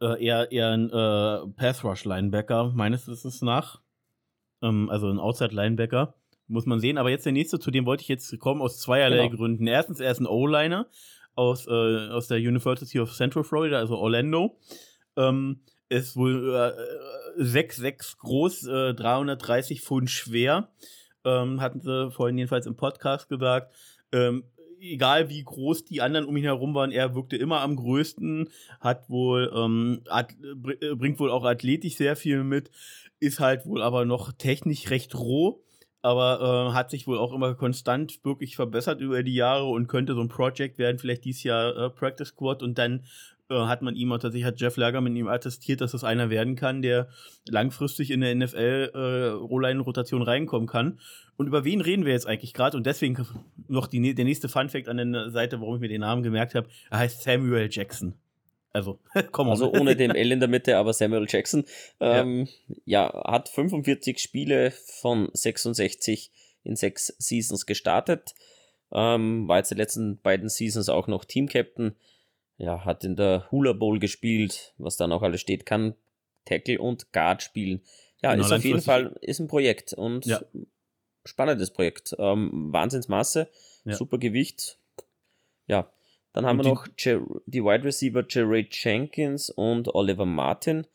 [0.00, 3.80] äh, eher, eher ein äh, Pass-Rush-Linebacker, meines Wissens nach.
[4.62, 6.14] Ähm, also ein Outside-Linebacker.
[6.46, 6.98] Muss man sehen.
[6.98, 9.36] Aber jetzt der nächste, zu dem wollte ich jetzt kommen, aus zweierlei Genau.
[9.38, 9.66] Gründen.
[9.66, 10.86] Erstens, er ist ein O-Liner
[11.34, 14.58] aus, äh, aus der University of Central Florida, also Orlando.
[15.16, 20.70] Ähm, ist wohl äh, 6'6 groß, äh, 330 Pfund schwer.
[21.24, 23.72] Ähm, hatten sie vorhin jedenfalls im Podcast gesagt.
[24.12, 24.44] Ähm,
[24.80, 29.08] egal wie groß die anderen um ihn herum waren, er wirkte immer am größten, hat
[29.08, 32.70] wohl, ähm, at, br- bringt wohl auch athletisch sehr viel mit,
[33.20, 35.62] ist halt wohl aber noch technisch recht roh,
[36.04, 40.14] aber äh, hat sich wohl auch immer konstant wirklich verbessert über die Jahre und könnte
[40.14, 43.04] so ein Project werden, vielleicht dieses Jahr äh, Practice Squad und dann
[43.48, 46.82] äh, hat man ihm tatsächlich, hat Jeff Lagerman ihm attestiert, dass das einer werden kann,
[46.82, 47.08] der
[47.48, 50.98] langfristig in der NFL äh, reinkommen kann.
[51.36, 52.76] Und über wen reden wir jetzt eigentlich gerade?
[52.76, 53.26] Und deswegen
[53.68, 56.68] noch die, der nächste Fun-Fact an der Seite, warum ich mir den Namen gemerkt habe.
[56.90, 58.14] Er heißt Samuel Jackson.
[58.74, 58.98] Also,
[59.32, 61.64] komm Also ohne dem L in der Mitte, aber Samuel Jackson.
[62.00, 62.48] Ähm,
[62.84, 63.10] ja.
[63.26, 66.30] hat 45 Spiele von 66
[66.64, 68.34] in sechs Seasons gestartet.
[68.92, 71.94] Ähm, war jetzt die letzten beiden Seasons auch noch Team-Captain.
[72.58, 75.94] Ja, hat in der Hula Bowl gespielt, was dann auch alles steht, kann
[76.44, 77.82] Tackle und Guard spielen.
[78.22, 78.80] Ja, Genau, ist auf jeden.
[78.80, 80.40] Fall ist ein Projekt und Ja.
[81.24, 82.14] spannendes Projekt.
[82.18, 83.48] Ähm, Wahnsinnsmasse,
[83.84, 83.94] Ja.
[83.96, 84.78] super Gewicht.
[85.66, 85.90] Ja,
[86.34, 86.86] dann haben Und wir noch
[87.46, 90.86] die Wide Receiver Jerry Jenkins und Oliver Martin.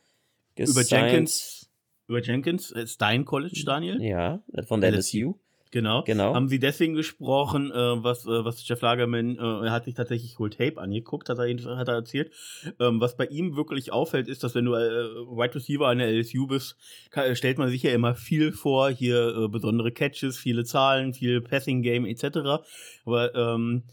[0.55, 0.81] über.
[0.81, 1.69] Jenkins,
[2.07, 4.01] über Jenkins, äh, Stein College, Daniel.
[4.01, 5.35] Ja, von der LSU.
[5.71, 6.03] Genau.
[6.03, 6.33] Genau.
[6.33, 10.39] Haben sie deswegen gesprochen, äh, was, äh, was Jeff Lagerman, äh, er hat sich tatsächlich
[10.39, 12.31] wohl Tape angeguckt, hat er, hat er erzählt.
[12.79, 16.11] Ähm, was bei ihm wirklich auffällt, ist, dass wenn du äh, Wide Receiver an der
[16.11, 16.75] LSU bist,
[17.11, 21.39] kann, stellt man sich ja immer viel vor, hier äh, besondere Catches, viele Zahlen, viel
[21.39, 22.65] Passing Game etc.
[23.05, 23.83] Aber ähm,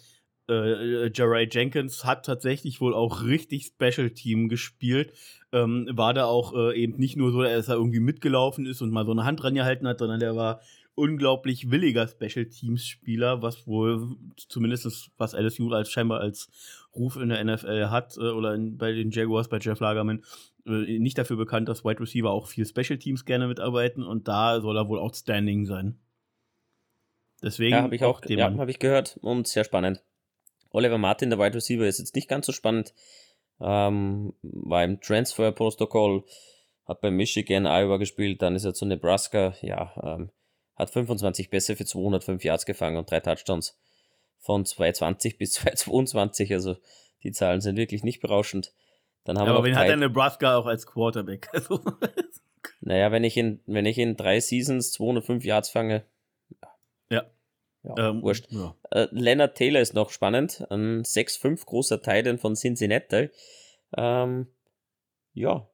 [0.49, 5.13] äh, Jeray Jenkins hat tatsächlich wohl auch richtig Special Team gespielt.
[5.53, 8.91] Ähm, war da auch äh, eben nicht nur so, dass er irgendwie mitgelaufen ist und
[8.91, 10.61] mal so eine Hand dran gehalten hat, sondern der war
[10.95, 14.17] unglaublich williger Special Teams Spieler, was wohl
[14.49, 16.49] zumindest was LSU als scheinbar als
[16.95, 20.25] Ruf in der NFL hat äh, oder in, bei den Jaguars bei Jeff Lagerman
[20.67, 24.61] äh, nicht dafür bekannt, dass Wide Receiver auch viel Special Teams gerne mitarbeiten und da
[24.61, 25.99] soll er wohl outstanding sein.
[27.43, 30.03] Deswegen Ja, habe ich auch, den ja, habe ich gehört und sehr spannend.
[30.77, 32.93] Oliver Martin, der Wide Receiver, ist jetzt nicht ganz so spannend.
[33.61, 36.25] Ähm, war im Transfer-Protokoll,
[36.87, 40.31] hat bei Michigan, Iowa gespielt, dann ist er zu Nebraska, ja, ähm,
[40.77, 43.79] hat 25 Pässe für 205 Yards gefangen und drei Touchdowns
[44.39, 46.77] von 220 bis 222, also
[47.23, 48.73] Die Zahlen sind wirklich nicht berauschend.
[49.25, 51.49] Dann haben Ja, wir aber wen hat der Nebraska auch als Quarterback?
[51.55, 51.81] Also,
[52.81, 56.05] Naja, wenn ich in, wenn ich in drei Seasons 205 Yards fange,
[56.61, 56.69] ja.
[57.11, 57.25] ja,
[57.97, 58.47] ähm, wurscht.
[58.51, 58.75] Ja.
[58.91, 60.65] Äh, Leonard Taylor ist noch spannend.
[60.71, 63.31] Ein 6'5 großer Titan von Cincinnati.
[63.97, 64.47] Ähm,
[65.35, 65.69] ja,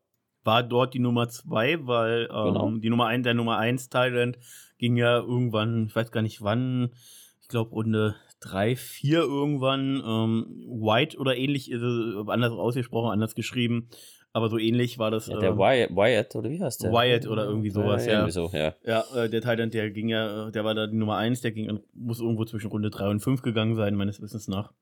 [0.44, 2.70] War dort die Nummer zwei, weil ähm, Genau.
[2.72, 4.38] die Nummer ein, der Nummer eins Thailand
[4.78, 6.92] ging ja irgendwann, ich weiß gar nicht wann,
[7.40, 13.36] ich glaube Runde drei, vier irgendwann, ähm, White oder ähnlich, ist es, anders ausgesprochen, anders
[13.36, 13.88] geschrieben,
[14.32, 15.26] aber so ähnlich war das.
[15.26, 16.92] ja der ähm, Wyatt, Wyatt, oder wie heißt der?
[16.92, 18.12] Wyatt oder irgendwie sowas, ja.
[18.12, 18.74] Irgendwie so, ja.
[18.84, 21.52] Ja, äh, der Thailand, der ging ja, äh, der war da die Nummer 1, der
[21.52, 24.72] ging, muss irgendwo zwischen Runde 3 und 5 gegangen sein, meines Wissens nach.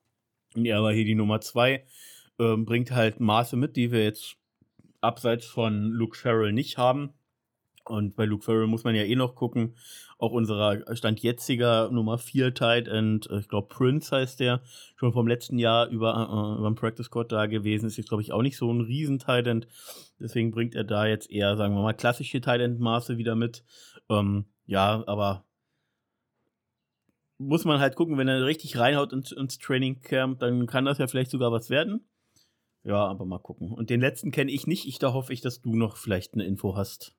[0.55, 1.83] Und er war hier die Nummer 2,
[2.39, 4.37] ähm, bringt halt Maße mit, die wir jetzt
[5.01, 7.13] abseits von Luke Farrell nicht haben.
[7.91, 9.75] Und bei Luke Farrell muss man ja eh noch gucken.
[10.17, 14.61] Auch unserer Stand jetziger Nummer 4 Tight End, äh, ich glaube Prince heißt der,
[14.95, 18.23] schon vom letzten Jahr über, äh, über den Practice Squad da gewesen, ist jetzt glaube
[18.23, 19.67] ich auch nicht so ein riesen Tight End.
[20.19, 23.65] Deswegen bringt er da jetzt eher, sagen wir mal, klassische Tight End Maße wieder mit.
[24.09, 25.43] Ähm, ja, aber
[27.37, 30.97] muss man halt gucken, wenn er richtig reinhaut ins, ins Training Camp, dann kann das
[30.97, 32.07] ja vielleicht sogar was werden.
[32.83, 33.71] Ja, aber mal gucken.
[33.73, 34.87] Und den letzten kenne ich nicht.
[34.87, 37.15] Ich da hoffe ich, dass du noch vielleicht eine Info hast.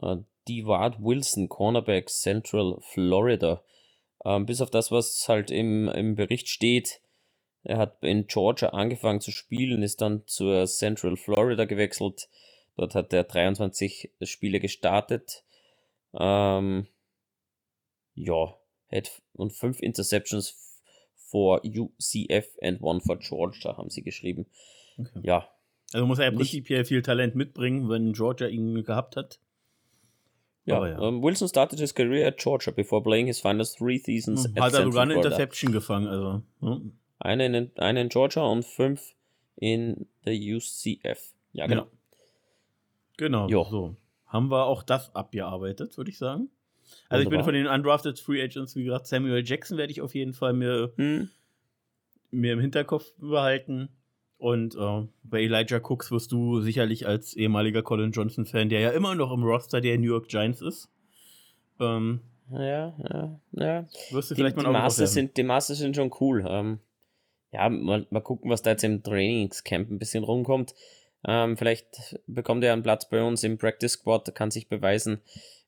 [0.00, 0.16] Äh,
[0.48, 3.62] Deward Wilson, Cornerback Central Florida.
[4.24, 7.00] Ähm, bis auf das, was halt im, im Bericht steht,
[7.64, 12.28] er hat in Georgia angefangen zu spielen, ist dann zur Central Florida gewechselt.
[12.76, 15.44] Dort hat er 23 Spiele gestartet.
[16.14, 16.88] Ähm,
[18.14, 18.56] ja,
[18.90, 20.80] hat und fünf Interceptions
[21.14, 24.46] for UCF and one for Georgia, haben sie geschrieben.
[24.98, 25.20] Okay.
[25.22, 25.48] Ja,
[25.92, 29.40] Also muss er ja prinzipiell viel Talent mitbringen, wenn Georgia ihn gehabt hat.
[30.64, 30.86] Ja.
[30.86, 31.00] Ja.
[31.08, 34.62] ähm, Wilson started his career at Georgia before playing his final three seasons Hm, at
[34.62, 35.14] Hat er sogar eine.
[35.14, 36.06] Interception gefangen.
[36.08, 36.92] Also, hm.
[37.18, 39.14] Eine in, eine in Georgia und fünf
[39.56, 41.32] in der UCF.
[41.52, 41.86] Ja, genau.
[43.16, 43.64] Genau, Jo.
[43.70, 43.96] so.
[44.26, 46.48] Haben wir auch das abgearbeitet, würde ich sagen.
[47.08, 47.44] Also ich bin Wunderbar.
[47.44, 50.92] von den Undrafted Free Agents, wie gesagt, Samuel Jackson werde ich auf jeden Fall mir,
[50.96, 51.28] Hm,
[52.30, 53.88] mir im Hinterkopf behalten.
[54.42, 59.14] Und äh, bei Elijah Cooks wirst du sicherlich als ehemaliger Colin Johnson-Fan, der ja immer
[59.14, 60.90] noch im Roster der New York Giants ist,
[61.78, 63.86] ähm, ja, ja, ja.
[64.10, 66.44] wirst du Die, vielleicht die, mal Auge Maße sind, die Maße sind schon cool.
[66.48, 66.80] Ähm,
[67.52, 70.74] ja, mal, mal gucken, was da jetzt im Trainingscamp ein bisschen rumkommt.
[71.24, 75.20] Ähm, vielleicht bekommt er einen Platz bei uns im Practice Squad, kann sich beweisen.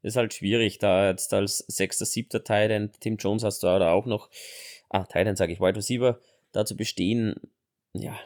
[0.03, 3.93] Ist halt schwierig, da jetzt als sechster, siebter Tight End, Tim Jones hast du da
[3.93, 4.31] auch noch,
[4.89, 6.19] ah, Tight End sage ich, Wide Receiver,
[6.51, 7.37] da zu bestehen.
[7.93, 8.19] Ja,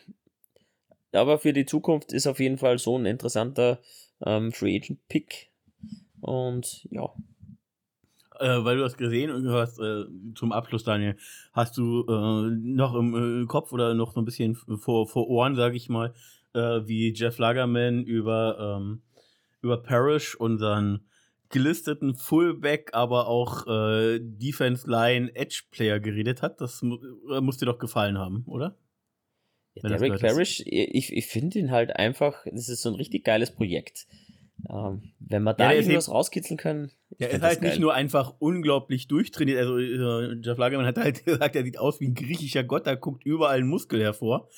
[1.12, 3.80] aber für die Zukunft ist auf jeden Fall so ein interessanter
[4.24, 5.50] ähm, Free Agent Pick.
[6.20, 7.08] Und ja,
[8.40, 10.04] Äh, weil du hast gesehen und gehört, äh,
[10.34, 11.16] zum Abschluss, Daniel,
[11.52, 15.56] hast du äh, noch im äh, Kopf oder noch so ein bisschen vor, vor Ohren,
[15.56, 16.14] sage ich mal,
[16.54, 19.02] äh, wie Jeff Lagerman über, ähm,
[19.60, 21.00] über Parrish, unseren
[21.48, 26.60] gelisteten Fullback, aber auch äh, Defense Line Edge Player geredet hat?
[26.60, 26.98] Das mu
[27.40, 28.76] muss dir doch gefallen haben, oder?
[29.82, 30.20] Ja, Derek.
[30.20, 34.06] Parrish, ich, ich finde ihn halt einfach, das ist so ein richtig geiles Projekt.
[34.68, 36.90] Ähm, wenn wir da ist irgendwas rauskitzeln können.
[37.20, 37.80] Der find ist halt nicht geil.
[37.80, 39.58] nur einfach unglaublich durchtrainiert.
[39.58, 42.94] Also äh, Jeff Lagerman hat halt gesagt, er sieht aus wie ein griechischer Gott, da
[42.94, 44.48] guckt überall ein Muskel hervor.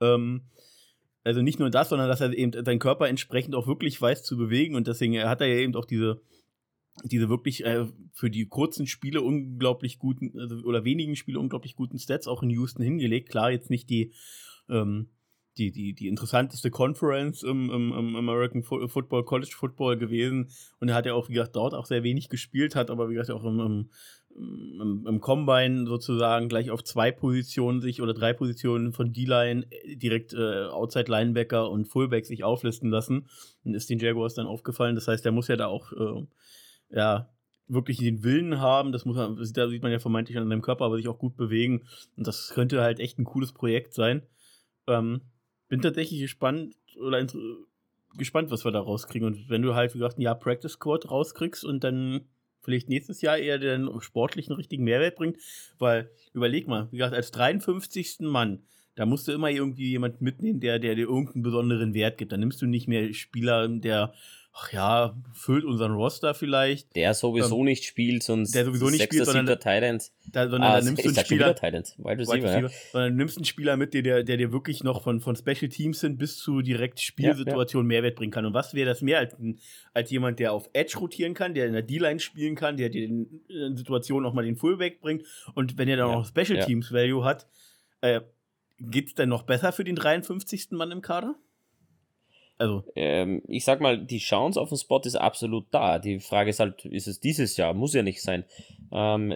[0.00, 0.42] Ähm,
[1.24, 4.36] also nicht nur das, sondern dass er eben seinen Körper entsprechend auch wirklich weiß zu
[4.36, 6.20] bewegen und deswegen hat er ja eben auch diese
[7.04, 11.98] diese wirklich äh, für die kurzen Spiele unglaublich guten also, oder wenigen Spiele unglaublich guten
[11.98, 13.28] Stats auch in Houston hingelegt.
[13.28, 14.12] Klar, jetzt nicht die
[14.68, 15.08] ähm,
[15.58, 20.50] die, die, die interessanteste Conference im, im, im American Fo- Football, College Football gewesen.
[20.80, 23.14] Und er hat ja auch, wie gesagt, dort auch sehr wenig gespielt, hat aber, wie
[23.14, 23.88] gesagt, auch im, im,
[24.80, 29.96] im, im Combine sozusagen gleich auf zwei Positionen sich oder drei Positionen von D-Line äh,
[29.96, 33.26] direkt äh, Outside Linebacker und Fullback sich auflisten lassen.
[33.64, 34.94] Und ist den Jaguars dann aufgefallen.
[34.94, 36.26] Das heißt, der muss ja da auch, äh,
[36.90, 37.30] ja,
[37.68, 38.92] wirklich den Willen haben.
[38.92, 41.36] Das muss man, das sieht- man ja vermeintlich an seinem Körper, aber sich auch gut
[41.36, 41.86] bewegen.
[42.16, 44.22] Und das könnte halt echt ein cooles Projekt sein.
[44.86, 45.22] Ähm,
[45.68, 47.26] bin tatsächlich gespannt oder
[48.16, 49.26] gespannt, was wir da rauskriegen.
[49.26, 52.22] Und wenn du halt, wie gesagt, ein Jahr Practice Squad rauskriegst und dann
[52.60, 55.38] vielleicht nächstes Jahr eher den sportlichen richtigen Mehrwert bringt,
[55.78, 58.20] weil überleg mal, wie gesagt, als 53.
[58.20, 58.62] Mann,
[58.96, 62.32] da musst du immer irgendwie jemand mitnehmen, der, der dir irgendeinen besonderen Wert gibt.
[62.32, 64.14] Dann nimmst du nicht mehr Spieler, der,
[64.58, 68.98] ach ja, füllt unseren Roster vielleicht, Der sowieso nicht spielt, sonst Ähm, der sowieso nicht
[69.00, 70.12] sechster, spielt, sondern- End.
[70.32, 71.94] da, sondern Ah, da nimmst du einen Spieler, End.
[71.98, 72.68] Wide Wide Receiver, Receiver, ja.
[72.92, 76.00] sondern du nimmst einen Spieler mit, der, der, dir wirklich noch von, von Special Teams
[76.00, 78.46] sind bis zu direkt Spielsituationen Mehrwert bringen kann.
[78.46, 79.36] Und was wäre das mehr als,
[79.92, 83.04] als jemand, der auf Edge rotieren kann, der in der D-Line spielen kann, der dir
[83.04, 86.58] in in Situationen auch mal den Fullback bringt und wenn er dann Ja, auch Special
[86.58, 86.64] ja.
[86.64, 87.46] Teams Value hat,
[88.00, 88.20] äh,
[88.78, 90.72] Geht es denn noch besser für den 53.
[90.72, 91.34] Mann im Kader?
[92.58, 92.84] Also.
[92.94, 95.98] Ähm, ich sag mal, die Chance auf den Spot ist absolut da.
[95.98, 97.74] Die Frage ist halt, ist es dieses Jahr?
[97.74, 98.44] Muss ja nicht sein.
[98.92, 99.34] Ähm,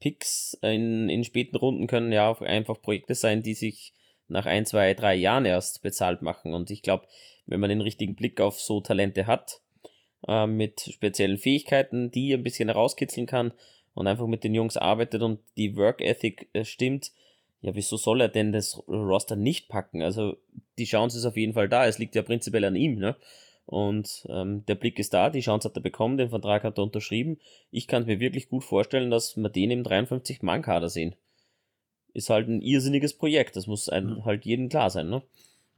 [0.00, 3.94] Picks in, in späten Runden können ja auch einfach Projekte sein, die sich
[4.28, 6.52] nach ein, zwei, drei Jahren erst bezahlt machen.
[6.52, 7.06] Und ich glaube,
[7.46, 9.60] wenn man den richtigen Blick auf so Talente hat,
[10.26, 13.52] äh, mit speziellen Fähigkeiten, die ein bisschen herauskitzeln kann
[13.94, 17.12] und einfach mit den Jungs arbeitet und die Work Ethic äh, stimmt,
[17.60, 20.02] ja, wieso soll er denn das Roster nicht packen?
[20.02, 20.36] Also
[20.78, 21.86] die Chance ist auf jeden Fall da.
[21.86, 23.16] Es liegt ja prinzipiell an ihm, ne?
[23.66, 26.84] Und ähm, der Blick ist da, die Chance hat er bekommen, den Vertrag hat er
[26.84, 27.38] unterschrieben.
[27.70, 31.16] Ich kann mir wirklich gut vorstellen, dass wir den im 53-Mann-Kader sehen.
[32.14, 35.22] Ist halt ein irrsinniges Projekt, das muss einem halt jedem klar sein, ne?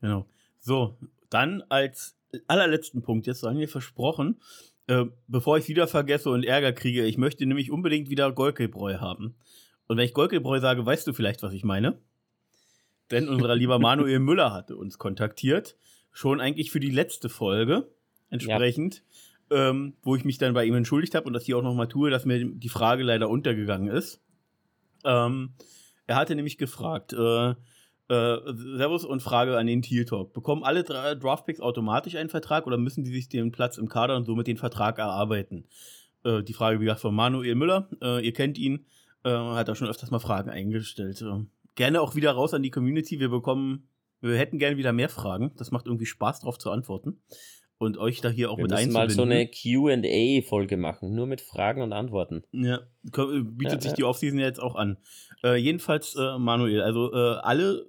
[0.01, 0.25] Genau.
[0.61, 0.95] So,
[1.31, 2.17] dann als
[2.47, 4.41] allerletzten Punkt, jetzt sagen wir versprochen,
[4.87, 9.35] äh, bevor ich wieder vergesse und Ärger kriege, ich möchte nämlich unbedingt wieder Golkebräu haben.
[9.91, 11.99] Und wenn ich Golkebräu sage, weißt du vielleicht, was ich meine?
[13.11, 15.75] Denn unser lieber Manuel Müller hatte uns kontaktiert,
[16.13, 17.89] schon eigentlich für die letzte Folge
[18.29, 19.03] entsprechend,
[19.51, 19.71] ja.
[19.71, 22.09] ähm, wo ich mich dann bei ihm entschuldigt habe und das hier auch nochmal tue,
[22.09, 24.23] dass mir die Frage leider untergegangen ist.
[25.05, 25.55] Ähm,
[26.07, 27.55] er hatte nämlich gefragt, äh, äh,
[28.77, 30.33] Servus und Frage an den Teal Talk.
[30.33, 34.25] Bekommen alle Draftpicks automatisch einen Vertrag oder müssen die sich den Platz im Kader und
[34.25, 35.65] somit den Vertrag erarbeiten?
[36.23, 37.89] Äh, die Frage, wie gesagt, von Manuel Müller.
[38.01, 38.87] Äh, ihr kennt ihn.
[39.25, 41.23] Äh, hat auch schon öfters mal Fragen eingestellt.
[41.23, 41.45] Äh,
[41.75, 43.21] gerne auch wieder raus an die Community.
[43.21, 43.89] Wir bekommen,
[44.21, 45.53] wir hätten gerne wieder mehr Fragen.
[45.57, 47.23] Das macht irgendwie Spaß, darauf zu antworten.
[47.79, 48.93] Und euch da hier auch wir mit einzubinden.
[48.93, 52.43] mal so eine QA-Folge machen, nur mit Fragen und Antworten.
[52.53, 53.97] Ja, äh, bietet ja, sich ja.
[53.97, 54.99] die Offseason jetzt auch an.
[55.43, 57.87] Äh, jedenfalls, äh, Manuel, also äh, alle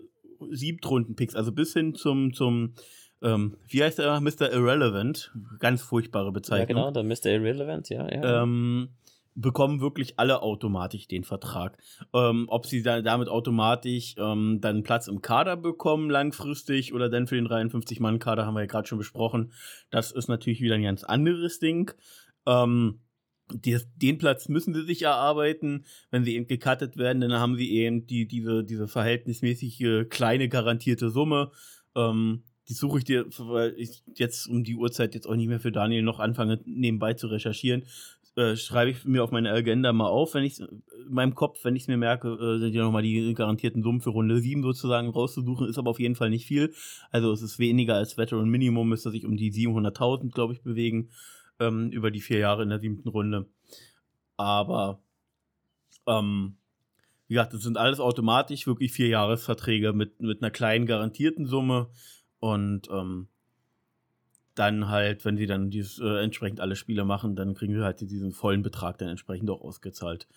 [0.49, 2.73] Siebtrunden-Picks, also bis hin zum, zum
[3.21, 4.19] ähm, wie heißt er?
[4.19, 4.51] Mr.
[4.51, 5.31] Irrelevant.
[5.59, 6.77] Ganz furchtbare Bezeichnung.
[6.77, 7.25] Ja, genau, der Mr.
[7.27, 8.09] Irrelevant, ja.
[8.09, 8.43] ja.
[8.43, 8.89] Ähm,
[9.35, 11.77] bekommen wirklich alle automatisch den Vertrag.
[12.13, 17.27] Ähm, ob sie da, damit automatisch ähm, dann Platz im Kader bekommen langfristig oder dann
[17.27, 19.53] für den 53-Mann-Kader haben wir ja gerade schon besprochen.
[19.89, 21.91] Das ist natürlich wieder ein ganz anderes Ding.
[22.45, 22.99] Ähm,
[23.53, 25.85] die, den Platz müssen sie sich erarbeiten.
[26.09, 31.09] Wenn sie eben gecuttet werden, dann haben sie eben die, diese, diese verhältnismäßig kleine garantierte
[31.09, 31.51] Summe.
[31.95, 35.59] Ähm, die suche ich dir, weil ich jetzt um die Uhrzeit jetzt auch nicht mehr
[35.59, 37.83] für Daniel noch anfange, nebenbei zu recherchieren
[38.35, 41.75] äh, schreibe ich mir auf meine Agenda mal auf, wenn ich in meinem Kopf, wenn
[41.75, 45.09] ich es mir merke, äh, sind ja nochmal die garantierten Summen für Runde 7 sozusagen
[45.09, 46.73] rauszusuchen, ist aber auf jeden Fall nicht viel.
[47.09, 51.09] Also es ist weniger als Veteran Minimum, müsste sich um die 700.000, glaube ich, bewegen,
[51.59, 53.47] ähm, über die vier Jahre in der siebten Runde.
[54.37, 55.01] Aber,
[56.07, 56.55] ähm,
[57.27, 61.89] wie gesagt, das sind alles automatisch wirklich vier Jahresverträge mit, mit einer kleinen garantierten Summe
[62.39, 63.27] und ähm,
[64.61, 67.99] dann halt, wenn sie dann dieses äh, entsprechend alle Spiele machen, dann kriegen sie halt
[67.99, 70.27] diesen vollen Betrag dann entsprechend auch ausgezahlt.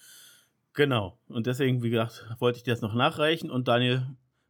[0.73, 1.19] Genau.
[1.29, 4.07] Und deswegen, wie gesagt, wollte ich dir das noch nachreichen und Daniel,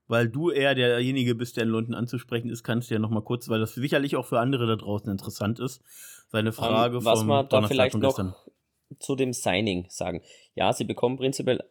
[0.07, 3.23] weil du eher derjenige bist, der in London anzusprechen ist, kannst du ja noch mal
[3.23, 5.83] kurz, weil das sicherlich auch für andere da draußen interessant ist,
[6.29, 8.37] seine ähm, Frage um, was vom man da vielleicht noch
[9.01, 10.23] zu dem Signing sagen.
[10.55, 11.65] Ja, sie bekommen prinzipiell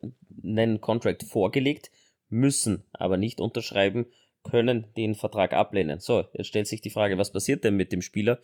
[0.44, 1.90] einen Contract vorgelegt,
[2.28, 4.08] müssen aber nicht unterschreiben
[4.44, 6.00] können den Vertrag ablehnen.
[6.00, 8.40] So, jetzt stellt sich die Frage, was passiert denn mit dem Spieler,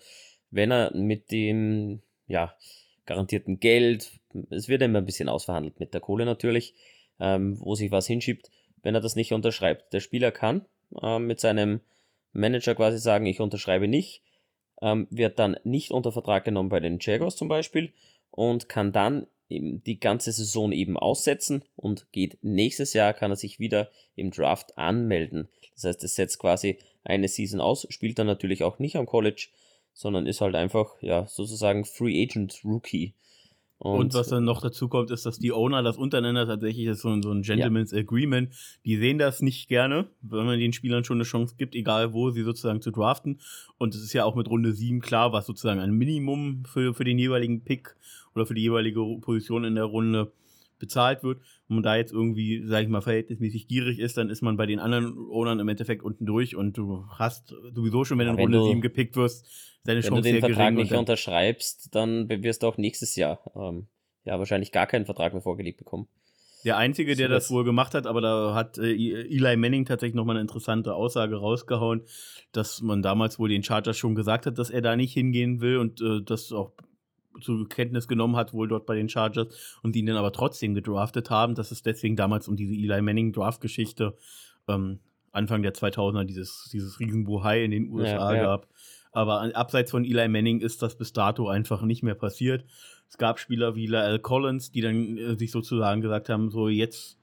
[0.51, 2.55] wenn er mit dem, ja,
[3.05, 4.11] garantierten Geld,
[4.49, 6.75] es wird immer ein bisschen ausverhandelt mit der Kohle natürlich,
[7.19, 8.51] ähm, wo sich was hinschiebt,
[8.83, 9.93] wenn er das nicht unterschreibt.
[9.93, 10.65] Der Spieler kann
[11.01, 11.81] ähm, mit seinem
[12.33, 14.21] Manager quasi sagen, ich unterschreibe nicht,
[14.81, 17.93] ähm, wird dann nicht unter Vertrag genommen bei den Jaguars zum Beispiel
[18.31, 23.59] und kann dann die ganze Saison eben aussetzen und geht nächstes Jahr, kann er sich
[23.59, 25.49] wieder im Draft anmelden.
[25.81, 29.47] Das heißt, es setzt quasi eine Season aus, spielt dann natürlich auch nicht am College,
[29.93, 33.13] sondern ist halt einfach, ja, sozusagen Free Agent Rookie.
[33.77, 36.99] Und, und, was dann noch dazu kommt, ist, dass die Owner das untereinander tatsächlich ist
[36.99, 37.99] so, so ein Gentleman's ja.
[37.99, 38.53] Agreement.
[38.83, 42.29] Die sehen das nicht gerne, wenn man den Spielern schon eine Chance gibt, egal wo
[42.29, 43.39] sie sozusagen zu draften.
[43.77, 47.05] Und es ist ja auch mit Runde 7 klar, was sozusagen ein Minimum für, für
[47.05, 47.95] den jeweiligen Pick
[48.35, 50.33] oder für die jeweilige Position in der Runde
[50.79, 51.39] bezahlt wird.
[51.67, 54.65] Wenn man da jetzt irgendwie, sag ich mal, verhältnismäßig gierig ist, dann ist man bei
[54.65, 58.39] den anderen Ownern im Endeffekt unten durch und du hast sowieso schon, wenn du in
[58.39, 59.47] Runde 7 gepickt wirst,
[59.83, 60.41] deine Chance sehr gering.
[60.41, 63.87] Wenn du den Vertrag nicht unterschreibst, dann wirst du auch nächstes Jahr ähm,
[64.23, 66.07] ja wahrscheinlich gar keinen Vertrag mehr vorgelegt bekommen.
[66.65, 70.15] Der Einzige, der so das wohl gemacht hat, aber da hat äh, Eli Manning tatsächlich
[70.15, 72.01] nochmal eine interessante Aussage rausgehauen,
[72.51, 75.77] dass man damals wohl den Chargers schon gesagt hat, dass er da nicht hingehen will
[75.77, 76.73] und äh, das auch
[77.41, 81.29] zur Kenntnis genommen hat, wohl dort bei den Chargers und ihn dann aber trotzdem gedraftet
[81.29, 84.15] haben, dass es deswegen damals um diese Eli Manning Draft-Geschichte
[84.67, 84.99] ähm,
[85.31, 88.43] Anfang der 2000er dieses, dieses Riesenbuhai in den USA ja, ja.
[88.43, 88.67] gab.
[89.11, 92.65] Aber abseits von Eli Manning ist das bis dato einfach nicht mehr passiert.
[93.07, 97.17] Es gab Spieler wie La'el Collins, die dann äh, sich sozusagen gesagt haben, so jetzt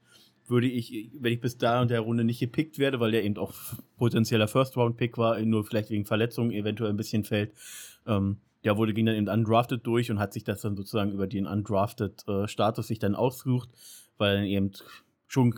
[0.47, 3.37] würde ich, wenn ich bis da und der Runde nicht gepickt werde, weil der eben
[3.37, 3.53] auch
[3.97, 7.51] potenzieller First-Round-Pick war, nur vielleicht wegen Verletzungen eventuell ein bisschen fällt,
[8.05, 11.27] ähm, der wurde, ging dann eben undrafted durch und hat sich das dann sozusagen über
[11.27, 13.69] den undrafted-Status äh, sich dann ausgesucht,
[14.17, 14.71] weil er eben
[15.27, 15.53] schon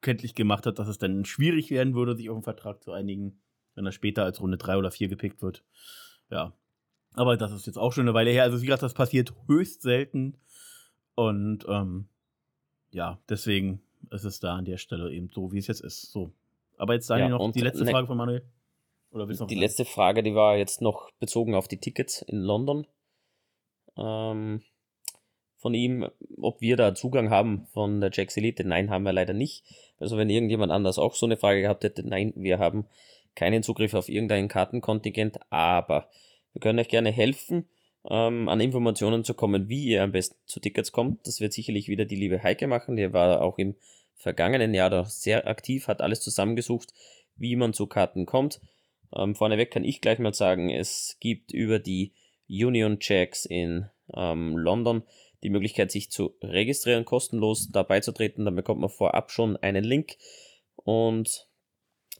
[0.00, 3.40] kenntlich gemacht hat, dass es dann schwierig werden würde, sich auf einen Vertrag zu einigen,
[3.74, 5.64] wenn er später als Runde 3 oder 4 gepickt wird.
[6.30, 6.52] Ja.
[7.14, 8.44] Aber das ist jetzt auch schon eine Weile her.
[8.44, 10.36] Also, wie gesagt, das passiert höchst selten.
[11.14, 12.08] Und ähm,
[12.90, 16.12] ja, deswegen ist es da an der Stelle eben so, wie es jetzt ist.
[16.12, 16.32] So.
[16.76, 18.44] Aber jetzt Daniel ja, noch die letzte ne, Frage von Manuel.
[19.10, 19.54] Oder die sagen?
[19.56, 22.86] letzte Frage, die war jetzt noch bezogen auf die Tickets in London.
[23.96, 24.62] Ähm,
[25.56, 26.08] von ihm,
[26.40, 28.64] ob wir da Zugang haben von der Jacks Elite.
[28.64, 29.64] Nein, haben wir leider nicht.
[29.98, 32.86] Also wenn irgendjemand anders auch so eine Frage gehabt hätte, nein, wir haben
[33.34, 36.08] keinen Zugriff auf irgendein Kartenkontingent, aber
[36.52, 37.68] wir können euch gerne helfen,
[38.08, 41.26] ähm, an Informationen zu kommen, wie ihr am besten zu Tickets kommt.
[41.26, 42.96] Das wird sicherlich wieder die liebe Heike machen.
[42.96, 43.74] Die war auch im
[44.14, 46.92] vergangenen Jahr da sehr aktiv, hat alles zusammengesucht,
[47.36, 48.60] wie man zu Karten kommt.
[49.14, 52.12] Ähm, vorneweg kann ich gleich mal sagen, es gibt über die
[52.48, 55.02] Union Checks in ähm, London
[55.42, 58.44] die Möglichkeit, sich zu registrieren, kostenlos dabei zu treten.
[58.44, 60.16] Da bekommt man vorab schon einen Link
[60.76, 61.48] und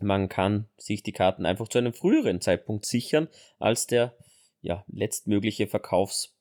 [0.01, 3.28] man kann sich die Karten einfach zu einem früheren Zeitpunkt sichern
[3.59, 4.16] als der
[4.61, 6.39] ja, letztmögliche Verkaufs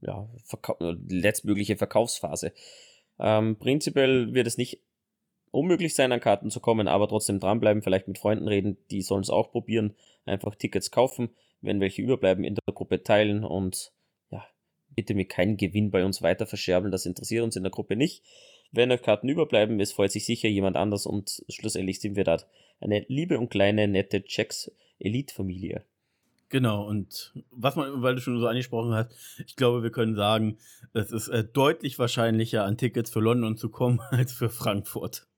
[0.00, 0.76] ja, Verkau
[1.08, 2.52] letztmögliche Verkaufsphase.
[3.18, 4.80] Ähm, prinzipiell wird es nicht
[5.50, 9.22] unmöglich sein, an Karten zu kommen, aber trotzdem dranbleiben, vielleicht mit Freunden reden, die sollen
[9.22, 9.94] es auch probieren,
[10.24, 11.30] einfach Tickets kaufen,
[11.60, 13.92] wenn welche überbleiben, in der Gruppe teilen und
[14.30, 14.44] ja,
[14.94, 18.24] bitte mir keinen Gewinn bei uns weiter verscherbeln, das interessiert uns in der Gruppe nicht.
[18.72, 22.38] Wenn euch Karten überbleiben, es freut sich sicher jemand anders und schlussendlich sind wir da
[22.80, 24.70] eine liebe und kleine, nette Checks
[25.00, 25.84] Elite-Familie.
[26.50, 29.12] Genau, und was man, weil du schon so angesprochen hast,
[29.46, 30.58] ich glaube, wir können sagen,
[30.92, 35.28] es ist äh, deutlich wahrscheinlicher, an Tickets für London zu kommen, als für Frankfurt.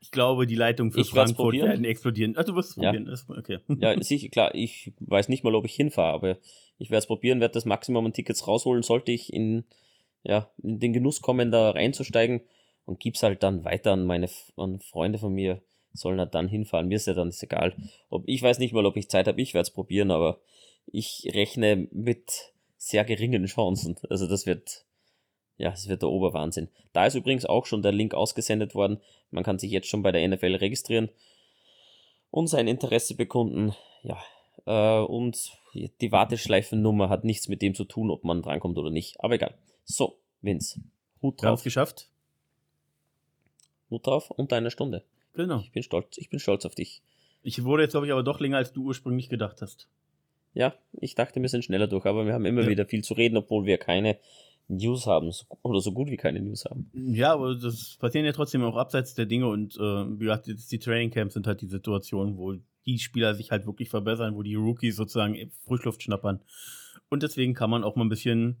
[0.00, 2.36] Ich glaube, die Leitungen für ich Frankfurt werden explodieren.
[2.36, 3.06] Ah, du wirst es probieren.
[3.06, 3.36] Ja.
[3.36, 3.58] Okay.
[3.80, 4.54] ja, sicher, klar.
[4.54, 6.38] Ich weiß nicht mal, ob ich hinfahre, aber
[6.78, 9.64] ich werde es probieren, werde das Maximum an Tickets rausholen, sollte ich in,
[10.22, 12.42] ja, in den Genuss kommen, da reinzusteigen
[12.84, 16.88] und gib's halt dann weiter an meine an Freunde von mir, sollen halt dann hinfahren.
[16.88, 17.74] Mir ist ja dann ist egal.
[18.08, 20.40] Ob, ich weiß nicht mal, ob ich Zeit habe, ich werde es probieren, aber
[20.86, 23.96] ich rechne mit sehr geringen Chancen.
[24.10, 24.84] Also das wird,
[25.56, 26.68] ja, das wird der Oberwahnsinn.
[26.92, 29.00] Da ist übrigens auch schon der Link ausgesendet worden.
[29.32, 31.08] Man kann sich jetzt schon bei der NFL registrieren
[32.30, 33.74] und sein Interesse bekunden.
[34.02, 34.18] Ja,
[34.66, 39.22] äh, und die Warteschleifennummer hat nichts mit dem zu tun, ob man drankommt oder nicht.
[39.22, 39.54] Aber egal.
[39.84, 40.80] So, Vince,
[41.22, 41.60] Hut drauf.
[41.60, 42.08] Wir geschafft.
[43.90, 45.04] Hut drauf und eine Stunde.
[45.34, 45.60] Genau.
[45.60, 47.02] Ich bin stolz, ich bin stolz auf dich.
[47.42, 49.88] Ich wurde jetzt, glaube ich, aber doch länger, als du ursprünglich gedacht hast.
[50.54, 52.68] Ja, ich dachte, wir sind schneller durch, aber wir haben immer ja.
[52.68, 54.18] wieder viel zu reden, obwohl wir keine
[54.72, 55.30] News haben
[55.62, 56.90] oder so gut wie keine News haben.
[56.92, 60.78] Ja, aber das passieren ja trotzdem auch abseits der Dinge und äh, wie gesagt, die
[60.78, 62.54] Training Camps sind halt die Situation, wo
[62.86, 66.40] die Spieler sich halt wirklich verbessern, wo die Rookies sozusagen Frischluft schnappern.
[67.08, 68.56] Und deswegen kann man auch mal ein bisschen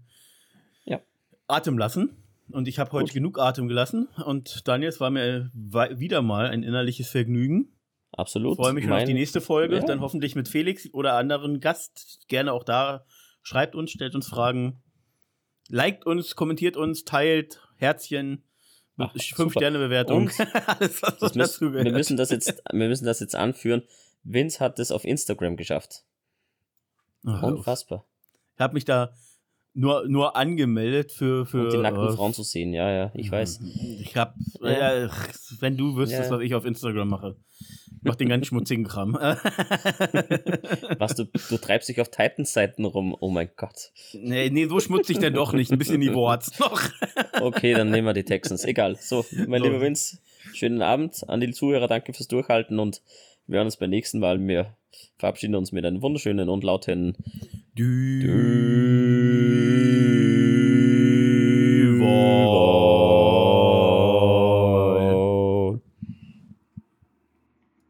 [0.84, 1.00] ja.
[1.48, 2.16] Atem lassen.
[2.50, 3.14] Und ich habe heute Gut.
[3.14, 4.08] genug Atem gelassen.
[4.26, 7.72] Und Daniel, es war mir wieder mal ein innerliches Vergnügen.
[8.12, 8.52] Absolut.
[8.52, 9.76] Ich freue mich schon auf die nächste Folge.
[9.76, 9.84] Ja.
[9.84, 12.26] Dann hoffentlich mit Felix oder anderen Gast.
[12.28, 13.04] Gerne auch da.
[13.42, 14.82] Schreibt uns, stellt uns Fragen.
[15.72, 18.44] Liked uns, kommentiert uns, teilt, Herzchen.
[18.98, 20.28] Ach, fünf Sterne Bewertung.
[20.66, 23.82] Alles, was müssen, wir müssen das jetzt, wir müssen das jetzt anführen.
[24.22, 26.04] Vince hat es auf Instagram geschafft.
[27.24, 28.04] Ach, Unfassbar.
[28.54, 29.14] Ich habe mich da
[29.74, 31.64] nur, nur angemeldet für, für.
[31.64, 33.60] Um die nackten äh, Frauen zu sehen, ja, ja, ich weiß.
[34.00, 35.04] Ich hab, ja.
[35.04, 35.08] äh,
[35.60, 36.36] wenn du wüsstest, ja.
[36.36, 37.36] was ich auf Instagram mache.
[38.02, 39.14] Ich mach den ganz schmutzigen Kram.
[40.98, 43.92] was, du, du treibst dich auf Titans-Seiten rum, oh mein Gott.
[44.12, 45.70] Nee, nee, so schmutzig denn doch nicht.
[45.70, 46.82] Ein bisschen Niveau hat's noch.
[47.40, 48.64] okay, dann nehmen wir die Texans.
[48.64, 48.96] Egal.
[48.96, 49.68] So, mein so.
[49.68, 50.18] lieber Vince,
[50.52, 53.02] schönen Abend an die Zuhörer, danke fürs Durchhalten und
[53.52, 54.40] wir hören uns beim nächsten Mal.
[54.48, 54.74] Wir
[55.18, 57.18] verabschieden uns mit einem wunderschönen und lauten
[57.76, 58.22] Dü.
[58.22, 59.72] Dü.